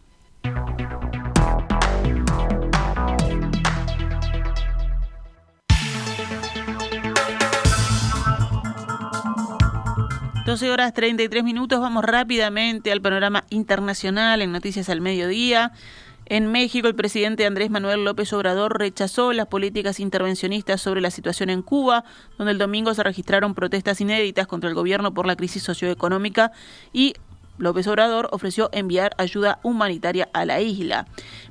Doce 10.47 10.71
horas 10.71 10.93
33 10.93 11.43
minutos, 11.43 11.79
vamos 11.79 12.03
rápidamente 12.03 12.91
al 12.91 12.99
panorama 12.99 13.45
internacional 13.51 14.41
en 14.41 14.51
Noticias 14.51 14.89
al 14.89 15.01
Mediodía. 15.01 15.71
En 16.25 16.51
México, 16.51 16.87
el 16.87 16.95
presidente 16.95 17.45
Andrés 17.45 17.69
Manuel 17.69 18.05
López 18.05 18.31
Obrador 18.33 18.79
rechazó 18.79 19.33
las 19.33 19.47
políticas 19.47 19.99
intervencionistas 19.99 20.81
sobre 20.81 21.01
la 21.01 21.11
situación 21.11 21.49
en 21.49 21.61
Cuba, 21.61 22.05
donde 22.37 22.53
el 22.53 22.57
domingo 22.57 22.93
se 22.93 23.03
registraron 23.03 23.53
protestas 23.53 23.99
inéditas 23.99 24.47
contra 24.47 24.69
el 24.69 24.75
gobierno 24.75 25.13
por 25.13 25.25
la 25.25 25.35
crisis 25.35 25.63
socioeconómica 25.63 26.51
y 26.93 27.13
López 27.57 27.87
Obrador 27.87 28.29
ofreció 28.31 28.69
enviar 28.71 29.13
ayuda 29.17 29.59
humanitaria 29.63 30.27
a 30.33 30.45
la 30.45 30.59
isla. 30.61 31.05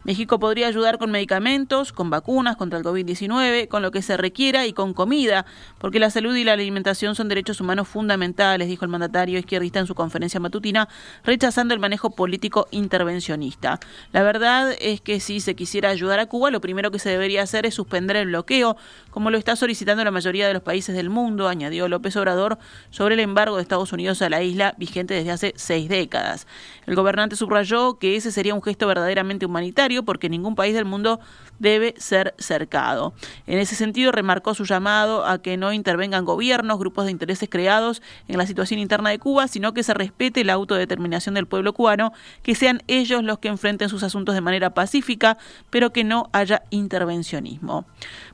México 0.04 0.40
podría 0.40 0.66
ayudar 0.66 0.98
con 0.98 1.12
medicamentos, 1.12 1.92
con 1.92 2.10
vacunas 2.10 2.56
contra 2.56 2.76
el 2.76 2.84
COVID-19, 2.84 3.68
con 3.68 3.82
lo 3.82 3.92
que 3.92 4.02
se 4.02 4.16
requiera 4.16 4.66
y 4.66 4.72
con 4.72 4.94
comida, 4.94 5.46
porque 5.78 6.00
la 6.00 6.10
salud 6.10 6.34
y 6.34 6.42
la 6.42 6.54
alimentación 6.54 7.14
son 7.14 7.28
derechos 7.28 7.60
humanos 7.60 7.86
fundamentales, 7.86 8.66
dijo 8.66 8.84
el 8.84 8.90
mandatario 8.90 9.38
izquierdista 9.38 9.78
en 9.78 9.86
su 9.86 9.94
conferencia 9.94 10.40
matutina, 10.40 10.88
rechazando 11.22 11.72
el 11.72 11.78
manejo 11.78 12.10
político 12.10 12.66
intervencionista. 12.72 13.78
La 14.10 14.24
verdad 14.24 14.74
es 14.80 15.00
que 15.00 15.20
si 15.20 15.38
se 15.38 15.54
quisiera 15.54 15.90
ayudar 15.90 16.18
a 16.18 16.26
Cuba, 16.26 16.50
lo 16.50 16.60
primero 16.60 16.90
que 16.90 16.98
se 16.98 17.10
debería 17.10 17.42
hacer 17.42 17.64
es 17.64 17.74
suspender 17.74 18.16
el 18.16 18.26
bloqueo, 18.26 18.76
como 19.10 19.30
lo 19.30 19.38
está 19.38 19.54
solicitando 19.54 20.02
la 20.02 20.10
mayoría 20.10 20.48
de 20.48 20.54
los 20.54 20.62
países 20.62 20.96
del 20.96 21.10
mundo, 21.10 21.46
añadió 21.46 21.86
López 21.86 22.16
Obrador, 22.16 22.58
sobre 22.90 23.14
el 23.14 23.20
embargo 23.20 23.56
de 23.56 23.62
Estados 23.62 23.92
Unidos 23.92 24.20
a 24.22 24.30
la 24.30 24.42
isla 24.42 24.74
vigente 24.78 25.14
desde 25.14 25.30
hace 25.30 25.52
seis 25.54 25.88
décadas. 25.88 26.48
El 26.86 26.96
gobernante 26.96 27.36
subrayó 27.36 27.98
que 28.00 28.16
ese 28.16 28.32
sería 28.32 28.54
un 28.54 28.62
gesto 28.62 28.88
verdaderamente 28.88 29.46
humanitario 29.46 29.91
porque 30.00 30.30
ningún 30.30 30.54
país 30.54 30.74
del 30.74 30.86
mundo 30.86 31.20
debe 31.58 31.94
ser 31.96 32.34
cercado. 32.38 33.12
En 33.46 33.58
ese 33.58 33.76
sentido, 33.76 34.10
remarcó 34.10 34.54
su 34.54 34.64
llamado 34.64 35.24
a 35.24 35.40
que 35.40 35.56
no 35.56 35.72
intervengan 35.72 36.24
gobiernos, 36.24 36.78
grupos 36.78 37.04
de 37.04 37.12
intereses 37.12 37.48
creados 37.48 38.02
en 38.28 38.38
la 38.38 38.46
situación 38.46 38.80
interna 38.80 39.10
de 39.10 39.18
Cuba, 39.18 39.46
sino 39.46 39.74
que 39.74 39.82
se 39.82 39.94
respete 39.94 40.44
la 40.44 40.54
autodeterminación 40.54 41.34
del 41.34 41.46
pueblo 41.46 41.72
cubano, 41.72 42.12
que 42.42 42.54
sean 42.54 42.82
ellos 42.88 43.22
los 43.22 43.38
que 43.38 43.48
enfrenten 43.48 43.88
sus 43.88 44.02
asuntos 44.02 44.34
de 44.34 44.40
manera 44.40 44.74
pacífica, 44.74 45.38
pero 45.70 45.92
que 45.92 46.04
no 46.04 46.30
haya 46.32 46.62
intervencionismo. 46.70 47.86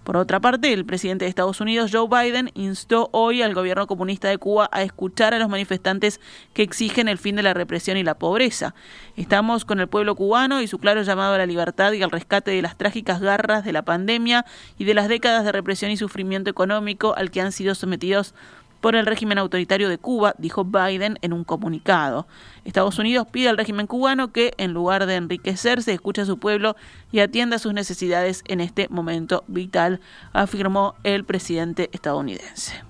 Por 0.05 0.17
otra 0.17 0.41
parte, 0.41 0.73
el 0.73 0.87
presidente 0.87 1.27
de 1.27 1.29
Estados 1.29 1.61
Unidos, 1.61 1.91
Joe 1.93 2.09
Biden, 2.09 2.51
instó 2.55 3.11
hoy 3.13 3.43
al 3.43 3.53
gobierno 3.53 3.87
comunista 3.87 4.29
de 4.29 4.39
Cuba 4.39 4.69
a 4.73 4.83
escuchar 4.83 5.35
a 5.35 5.39
los 5.39 5.49
manifestantes 5.49 6.21
que 6.55 6.63
exigen 6.63 7.09
el 7.09 7.19
fin 7.19 7.37
de 7.37 7.43
la 7.43 7.53
represión 7.53 7.97
y 7.97 8.05
la 8.05 8.15
pobreza. 8.15 8.75
Estamos 9.17 9.65
con 9.65 9.81
el 9.81 9.89
pueblo 9.89 10.15
cubano 10.15 10.63
y 10.63 10.67
su 10.67 10.79
claro 10.79 11.03
llamado 11.03 11.35
a 11.35 11.39
la 11.39 11.47
libertad 11.49 11.93
y 11.93 12.03
al 12.03 12.11
rescate 12.11 12.53
de 12.53 12.63
las 12.63 12.77
trágicas 12.77 13.21
garras 13.21 13.65
de 13.65 13.73
la 13.73 13.83
pandemia 13.83 14.45
y 14.79 14.85
de 14.85 14.95
las 14.95 15.09
décadas 15.09 15.45
de 15.45 15.53
represión 15.53 15.91
y 15.91 15.97
sufrimiento 15.97 16.51
económico 16.51 17.15
al 17.17 17.31
que 17.31 17.41
han 17.41 17.53
sido 17.53 17.75
sometidos 17.75 18.35
por 18.81 18.95
el 18.95 19.07
régimen 19.07 19.39
autoritario 19.39 19.89
de 19.89 19.99
Cuba, 19.99 20.35
dijo 20.39 20.65
Biden 20.65 21.19
en 21.23 21.33
un 21.33 21.45
comunicado. 21.45 22.27
Estados 22.65 22.99
Unidos 22.99 23.27
pide 23.31 23.49
al 23.49 23.57
régimen 23.57 23.87
cubano 23.87 24.33
que, 24.33 24.53
en 24.57 24.73
lugar 24.73 25.07
de 25.07 25.17
enriquecerse, 25.17 25.93
escuche 25.93 26.23
a 26.23 26.27
su 26.27 26.39
pueblo 26.39 26.77
y 27.11 27.21
atienda 27.21 27.59
sus 27.59 27.75
necesidades 27.75 28.45
en 28.47 28.61
este 28.61 28.89
momento 28.89 29.45
vital, 29.49 30.01
afirmó 30.33 30.95
el 31.03 31.25
presidente 31.25 31.91
estadounidense. 31.93 32.85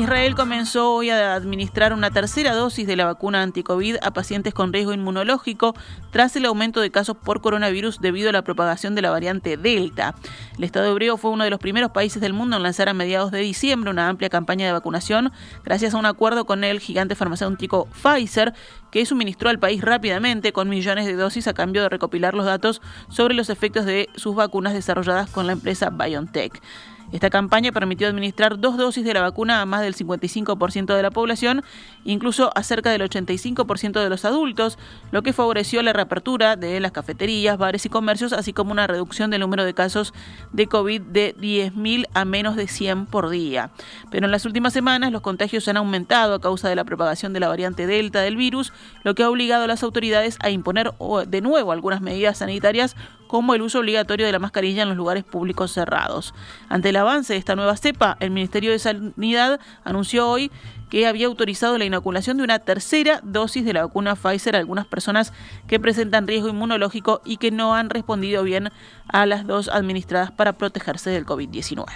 Israel 0.00 0.34
comenzó 0.34 0.94
hoy 0.94 1.10
a 1.10 1.34
administrar 1.34 1.92
una 1.92 2.10
tercera 2.10 2.54
dosis 2.54 2.86
de 2.86 2.96
la 2.96 3.04
vacuna 3.04 3.42
anticovid 3.42 3.96
a 4.00 4.12
pacientes 4.12 4.54
con 4.54 4.72
riesgo 4.72 4.94
inmunológico 4.94 5.74
tras 6.10 6.34
el 6.36 6.46
aumento 6.46 6.80
de 6.80 6.90
casos 6.90 7.18
por 7.18 7.42
coronavirus 7.42 8.00
debido 8.00 8.30
a 8.30 8.32
la 8.32 8.40
propagación 8.40 8.94
de 8.94 9.02
la 9.02 9.10
variante 9.10 9.58
Delta. 9.58 10.14
El 10.56 10.64
Estado 10.64 10.90
hebreo 10.90 11.18
fue 11.18 11.30
uno 11.30 11.44
de 11.44 11.50
los 11.50 11.60
primeros 11.60 11.90
países 11.90 12.22
del 12.22 12.32
mundo 12.32 12.56
en 12.56 12.62
lanzar 12.62 12.88
a 12.88 12.94
mediados 12.94 13.30
de 13.30 13.40
diciembre 13.40 13.90
una 13.90 14.08
amplia 14.08 14.30
campaña 14.30 14.64
de 14.64 14.72
vacunación 14.72 15.32
gracias 15.64 15.92
a 15.92 15.98
un 15.98 16.06
acuerdo 16.06 16.46
con 16.46 16.64
el 16.64 16.80
gigante 16.80 17.14
farmacéutico 17.14 17.86
Pfizer 18.02 18.54
que 18.90 19.04
suministró 19.04 19.50
al 19.50 19.58
país 19.58 19.82
rápidamente 19.82 20.54
con 20.54 20.70
millones 20.70 21.04
de 21.04 21.14
dosis 21.14 21.46
a 21.46 21.52
cambio 21.52 21.82
de 21.82 21.90
recopilar 21.90 22.32
los 22.32 22.46
datos 22.46 22.80
sobre 23.10 23.34
los 23.34 23.50
efectos 23.50 23.84
de 23.84 24.08
sus 24.16 24.34
vacunas 24.34 24.72
desarrolladas 24.72 25.28
con 25.28 25.46
la 25.46 25.52
empresa 25.52 25.90
BioNTech. 25.90 26.62
Esta 27.12 27.28
campaña 27.30 27.72
permitió 27.72 28.06
administrar 28.06 28.58
dos 28.58 28.76
dosis 28.76 29.04
de 29.04 29.14
la 29.14 29.20
vacuna 29.20 29.60
a 29.60 29.66
más 29.66 29.82
del 29.82 29.96
55% 29.96 30.94
de 30.94 31.02
la 31.02 31.10
población, 31.10 31.62
incluso 32.04 32.50
a 32.54 32.62
cerca 32.62 32.90
del 32.90 33.02
85% 33.02 34.00
de 34.02 34.08
los 34.08 34.24
adultos, 34.24 34.78
lo 35.10 35.22
que 35.22 35.32
favoreció 35.32 35.82
la 35.82 35.92
reapertura 35.92 36.56
de 36.56 36.80
las 36.80 36.92
cafeterías, 36.92 37.58
bares 37.58 37.86
y 37.86 37.88
comercios, 37.88 38.32
así 38.32 38.52
como 38.52 38.72
una 38.72 38.86
reducción 38.86 39.30
del 39.30 39.40
número 39.40 39.64
de 39.64 39.74
casos 39.74 40.14
de 40.52 40.66
COVID 40.66 41.02
de 41.02 41.34
10.000 41.36 42.06
a 42.14 42.24
menos 42.24 42.56
de 42.56 42.68
100 42.68 43.06
por 43.06 43.30
día. 43.30 43.70
Pero 44.10 44.26
en 44.26 44.32
las 44.32 44.44
últimas 44.44 44.72
semanas 44.72 45.12
los 45.12 45.22
contagios 45.22 45.68
han 45.68 45.76
aumentado 45.76 46.34
a 46.34 46.40
causa 46.40 46.68
de 46.68 46.76
la 46.76 46.84
propagación 46.84 47.32
de 47.32 47.40
la 47.40 47.48
variante 47.48 47.86
Delta 47.86 48.20
del 48.20 48.36
virus, 48.36 48.72
lo 49.04 49.14
que 49.14 49.22
ha 49.22 49.30
obligado 49.30 49.64
a 49.64 49.66
las 49.66 49.82
autoridades 49.82 50.38
a 50.40 50.50
imponer 50.50 50.92
de 51.26 51.40
nuevo 51.40 51.72
algunas 51.72 52.00
medidas 52.00 52.38
sanitarias 52.38 52.96
como 53.26 53.54
el 53.54 53.62
uso 53.62 53.78
obligatorio 53.78 54.26
de 54.26 54.32
la 54.32 54.40
mascarilla 54.40 54.82
en 54.82 54.88
los 54.88 54.96
lugares 54.96 55.22
públicos 55.22 55.70
cerrados. 55.70 56.34
Ante 56.68 56.88
el 56.88 56.96
avance 56.96 57.32
de 57.32 57.38
esta 57.38 57.54
nueva 57.54 57.76
cepa, 57.76 58.16
el 58.18 58.32
Ministerio 58.32 58.72
de 58.72 58.80
Sanidad 58.80 59.60
anunció 59.84 60.28
hoy 60.28 60.50
que 60.90 61.06
había 61.06 61.28
autorizado 61.28 61.78
la 61.78 61.84
inoculación 61.86 62.36
de 62.36 62.42
una 62.42 62.58
tercera 62.58 63.20
dosis 63.22 63.64
de 63.64 63.72
la 63.72 63.86
vacuna 63.86 64.16
Pfizer 64.16 64.56
a 64.56 64.58
algunas 64.58 64.86
personas 64.86 65.32
que 65.66 65.80
presentan 65.80 66.26
riesgo 66.26 66.48
inmunológico 66.48 67.22
y 67.24 67.38
que 67.38 67.50
no 67.50 67.74
han 67.74 67.88
respondido 67.88 68.42
bien 68.42 68.70
a 69.08 69.24
las 69.24 69.46
dos 69.46 69.68
administradas 69.68 70.30
para 70.32 70.54
protegerse 70.54 71.10
del 71.10 71.24
COVID-19. 71.24 71.86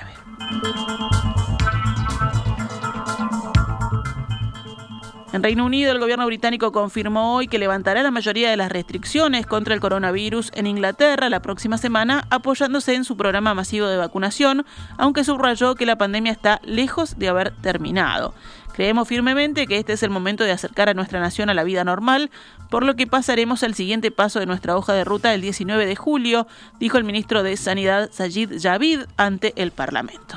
En 5.34 5.42
Reino 5.42 5.66
Unido, 5.66 5.90
el 5.90 5.98
gobierno 5.98 6.26
británico 6.26 6.70
confirmó 6.70 7.34
hoy 7.34 7.48
que 7.48 7.58
levantará 7.58 8.04
la 8.04 8.12
mayoría 8.12 8.50
de 8.50 8.56
las 8.56 8.70
restricciones 8.70 9.46
contra 9.48 9.74
el 9.74 9.80
coronavirus 9.80 10.52
en 10.54 10.68
Inglaterra 10.68 11.28
la 11.28 11.42
próxima 11.42 11.76
semana, 11.76 12.24
apoyándose 12.30 12.94
en 12.94 13.02
su 13.02 13.16
programa 13.16 13.52
masivo 13.52 13.88
de 13.88 13.96
vacunación, 13.96 14.64
aunque 14.96 15.24
subrayó 15.24 15.74
que 15.74 15.86
la 15.86 15.98
pandemia 15.98 16.30
está 16.30 16.60
lejos 16.62 17.18
de 17.18 17.30
haber 17.30 17.50
terminado. 17.50 18.32
Creemos 18.74 19.06
firmemente 19.06 19.68
que 19.68 19.78
este 19.78 19.92
es 19.92 20.02
el 20.02 20.10
momento 20.10 20.42
de 20.42 20.50
acercar 20.50 20.88
a 20.88 20.94
nuestra 20.94 21.20
nación 21.20 21.48
a 21.48 21.54
la 21.54 21.62
vida 21.62 21.84
normal, 21.84 22.32
por 22.70 22.84
lo 22.84 22.96
que 22.96 23.06
pasaremos 23.06 23.62
al 23.62 23.74
siguiente 23.74 24.10
paso 24.10 24.40
de 24.40 24.46
nuestra 24.46 24.76
hoja 24.76 24.92
de 24.94 25.04
ruta 25.04 25.32
el 25.32 25.42
19 25.42 25.86
de 25.86 25.94
julio, 25.94 26.48
dijo 26.80 26.98
el 26.98 27.04
ministro 27.04 27.44
de 27.44 27.56
Sanidad 27.56 28.10
Sajid 28.12 28.60
Javid 28.60 29.02
ante 29.16 29.52
el 29.54 29.70
Parlamento. 29.70 30.36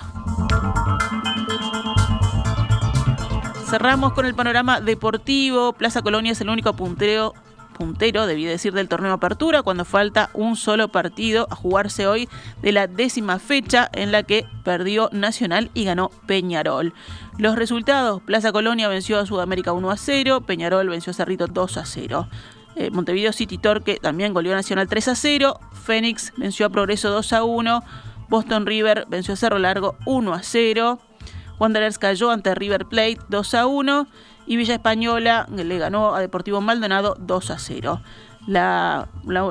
Cerramos 3.68 4.14
con 4.14 4.28
el 4.28 4.36
panorama 4.36 4.82
deportivo. 4.82 5.74
Plaza 5.74 6.04
Colonia 6.04 6.32
es 6.32 6.40
el 6.40 6.50
único 6.50 6.74
puntero 6.74 7.34
puntero, 7.78 8.28
debí 8.28 8.46
decir, 8.46 8.74
del 8.74 8.90
torneo 8.90 9.14
Apertura, 9.14 9.62
cuando 9.62 9.86
falta 9.86 10.30
un 10.34 10.56
solo 10.56 10.90
partido 10.90 11.48
a 11.50 11.56
jugarse 11.56 12.08
hoy 12.08 12.28
de 12.62 12.72
la 12.72 12.88
décima 12.88 13.40
fecha 13.40 13.90
en 13.94 14.12
la 14.12 14.24
que 14.24 14.46
perdió 14.64 15.10
Nacional 15.14 15.70
y 15.74 15.86
ganó 15.86 16.10
Peñarol. 16.26 16.94
Los 17.38 17.56
resultados, 17.56 18.22
Plaza 18.24 18.52
Colonia 18.52 18.88
venció 18.88 19.20
a 19.20 19.26
Sudamérica 19.26 19.72
1 19.72 19.92
a 19.92 19.98
0, 19.98 20.42
Peñarol 20.42 20.90
venció 20.90 21.12
a 21.12 21.14
Cerrito 21.14 21.48
2 21.48 21.78
a 21.78 21.86
0. 21.86 22.28
Eh, 22.76 22.92
Montevideo 22.92 23.32
City 23.32 23.58
Torque 23.58 24.00
también 24.02 24.34
goleó 24.34 24.54
Nacional 24.54 24.88
3 24.88 25.08
a 25.08 25.16
0, 25.16 25.60
Fénix 25.86 26.34
venció 26.38 26.66
a 26.66 26.70
Progreso 26.70 27.10
2 27.10 27.34
a 27.34 27.44
1, 27.44 27.84
Boston 28.30 28.66
River 28.66 29.06
venció 29.08 29.34
a 29.34 29.38
Cerro 29.38 29.60
Largo 29.60 29.96
1 30.06 30.34
a 30.34 30.44
0, 30.44 31.00
Wanderers 31.60 31.98
cayó 31.98 32.32
ante 32.32 32.54
River 32.54 32.86
Plate 32.86 33.20
2 33.30 33.54
a 33.56 33.66
1 33.66 34.08
y 34.48 34.56
Villa 34.56 34.74
Española 34.74 35.46
le 35.52 35.78
ganó 35.78 36.16
a 36.16 36.20
Deportivo 36.22 36.62
Maldonado 36.62 37.16
2 37.20 37.52
a 37.52 37.60
0. 37.60 38.02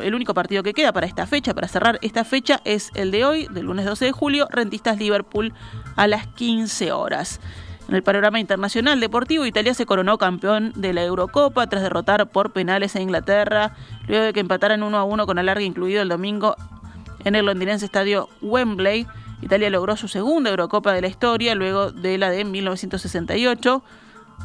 el 0.02 0.14
único 0.14 0.34
partido 0.34 0.62
que 0.62 0.72
queda 0.72 0.92
para 0.92 1.06
esta 1.06 1.26
fecha, 1.26 1.54
para 1.54 1.68
cerrar 1.68 1.98
esta 2.02 2.24
fecha, 2.24 2.60
es 2.64 2.90
el 2.94 3.10
de 3.10 3.24
hoy, 3.24 3.46
del 3.50 3.66
lunes 3.66 3.84
12 3.84 4.06
de 4.06 4.12
julio, 4.12 4.48
Rentistas 4.50 4.98
Liverpool 4.98 5.52
a 5.96 6.06
las 6.06 6.26
15 6.26 6.92
horas. 6.92 7.40
En 7.88 7.94
el 7.94 8.02
panorama 8.02 8.40
internacional 8.40 8.98
deportivo, 8.98 9.46
Italia 9.46 9.72
se 9.72 9.86
coronó 9.86 10.18
campeón 10.18 10.72
de 10.74 10.92
la 10.92 11.04
Eurocopa 11.04 11.68
tras 11.68 11.82
derrotar 11.82 12.28
por 12.30 12.52
penales 12.52 12.96
a 12.96 13.00
Inglaterra, 13.00 13.76
luego 14.08 14.24
de 14.24 14.32
que 14.32 14.40
empataran 14.40 14.82
1 14.82 14.96
a 14.96 15.04
1 15.04 15.26
con 15.26 15.38
alargue 15.38 15.64
incluido 15.64 16.02
el 16.02 16.08
domingo 16.08 16.56
en 17.24 17.36
el 17.36 17.46
londinense 17.46 17.84
estadio 17.84 18.28
Wembley. 18.40 19.06
Italia 19.40 19.70
logró 19.70 19.96
su 19.96 20.08
segunda 20.08 20.50
Eurocopa 20.50 20.92
de 20.92 21.02
la 21.02 21.06
historia, 21.06 21.54
luego 21.54 21.92
de 21.92 22.18
la 22.18 22.30
de 22.30 22.44
1968. 22.44 23.84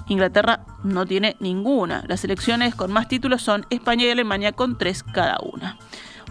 Inglaterra 0.08 0.66
no 0.84 1.06
tiene 1.06 1.38
ninguna. 1.40 2.04
Las 2.08 2.22
selecciones 2.22 2.76
con 2.76 2.92
más 2.92 3.08
títulos 3.08 3.42
son 3.42 3.66
España 3.70 4.06
y 4.06 4.10
Alemania 4.10 4.52
con 4.52 4.78
tres 4.78 5.04
cada 5.04 5.38
una. 5.42 5.78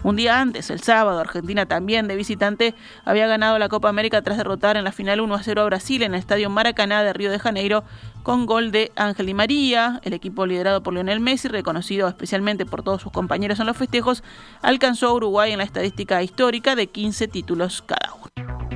Un 0.03 0.15
día 0.15 0.41
antes, 0.41 0.71
el 0.71 0.81
sábado, 0.81 1.19
Argentina 1.19 1.67
también 1.67 2.07
de 2.07 2.15
visitante 2.15 2.73
había 3.05 3.27
ganado 3.27 3.59
la 3.59 3.69
Copa 3.69 3.87
América 3.87 4.23
tras 4.23 4.37
derrotar 4.37 4.75
en 4.75 4.83
la 4.83 4.91
final 4.91 5.21
1 5.21 5.35
a 5.35 5.43
0 5.43 5.61
a 5.61 5.65
Brasil 5.65 6.01
en 6.01 6.15
el 6.15 6.19
Estadio 6.19 6.49
Maracaná 6.49 7.03
de 7.03 7.13
Río 7.13 7.29
de 7.29 7.37
Janeiro 7.37 7.83
con 8.23 8.47
gol 8.47 8.71
de 8.71 8.91
Ángel 8.95 9.27
Di 9.27 9.35
María. 9.35 9.99
El 10.03 10.13
equipo 10.13 10.47
liderado 10.47 10.81
por 10.81 10.95
Lionel 10.95 11.19
Messi, 11.19 11.49
reconocido 11.49 12.07
especialmente 12.07 12.65
por 12.65 12.81
todos 12.81 13.03
sus 13.03 13.11
compañeros 13.11 13.59
en 13.59 13.67
los 13.67 13.77
festejos, 13.77 14.23
alcanzó 14.63 15.09
a 15.09 15.13
Uruguay 15.13 15.51
en 15.51 15.59
la 15.59 15.65
estadística 15.65 16.23
histórica 16.23 16.75
de 16.75 16.87
15 16.87 17.27
títulos 17.27 17.83
cada 17.83 18.13
uno. 18.15 18.70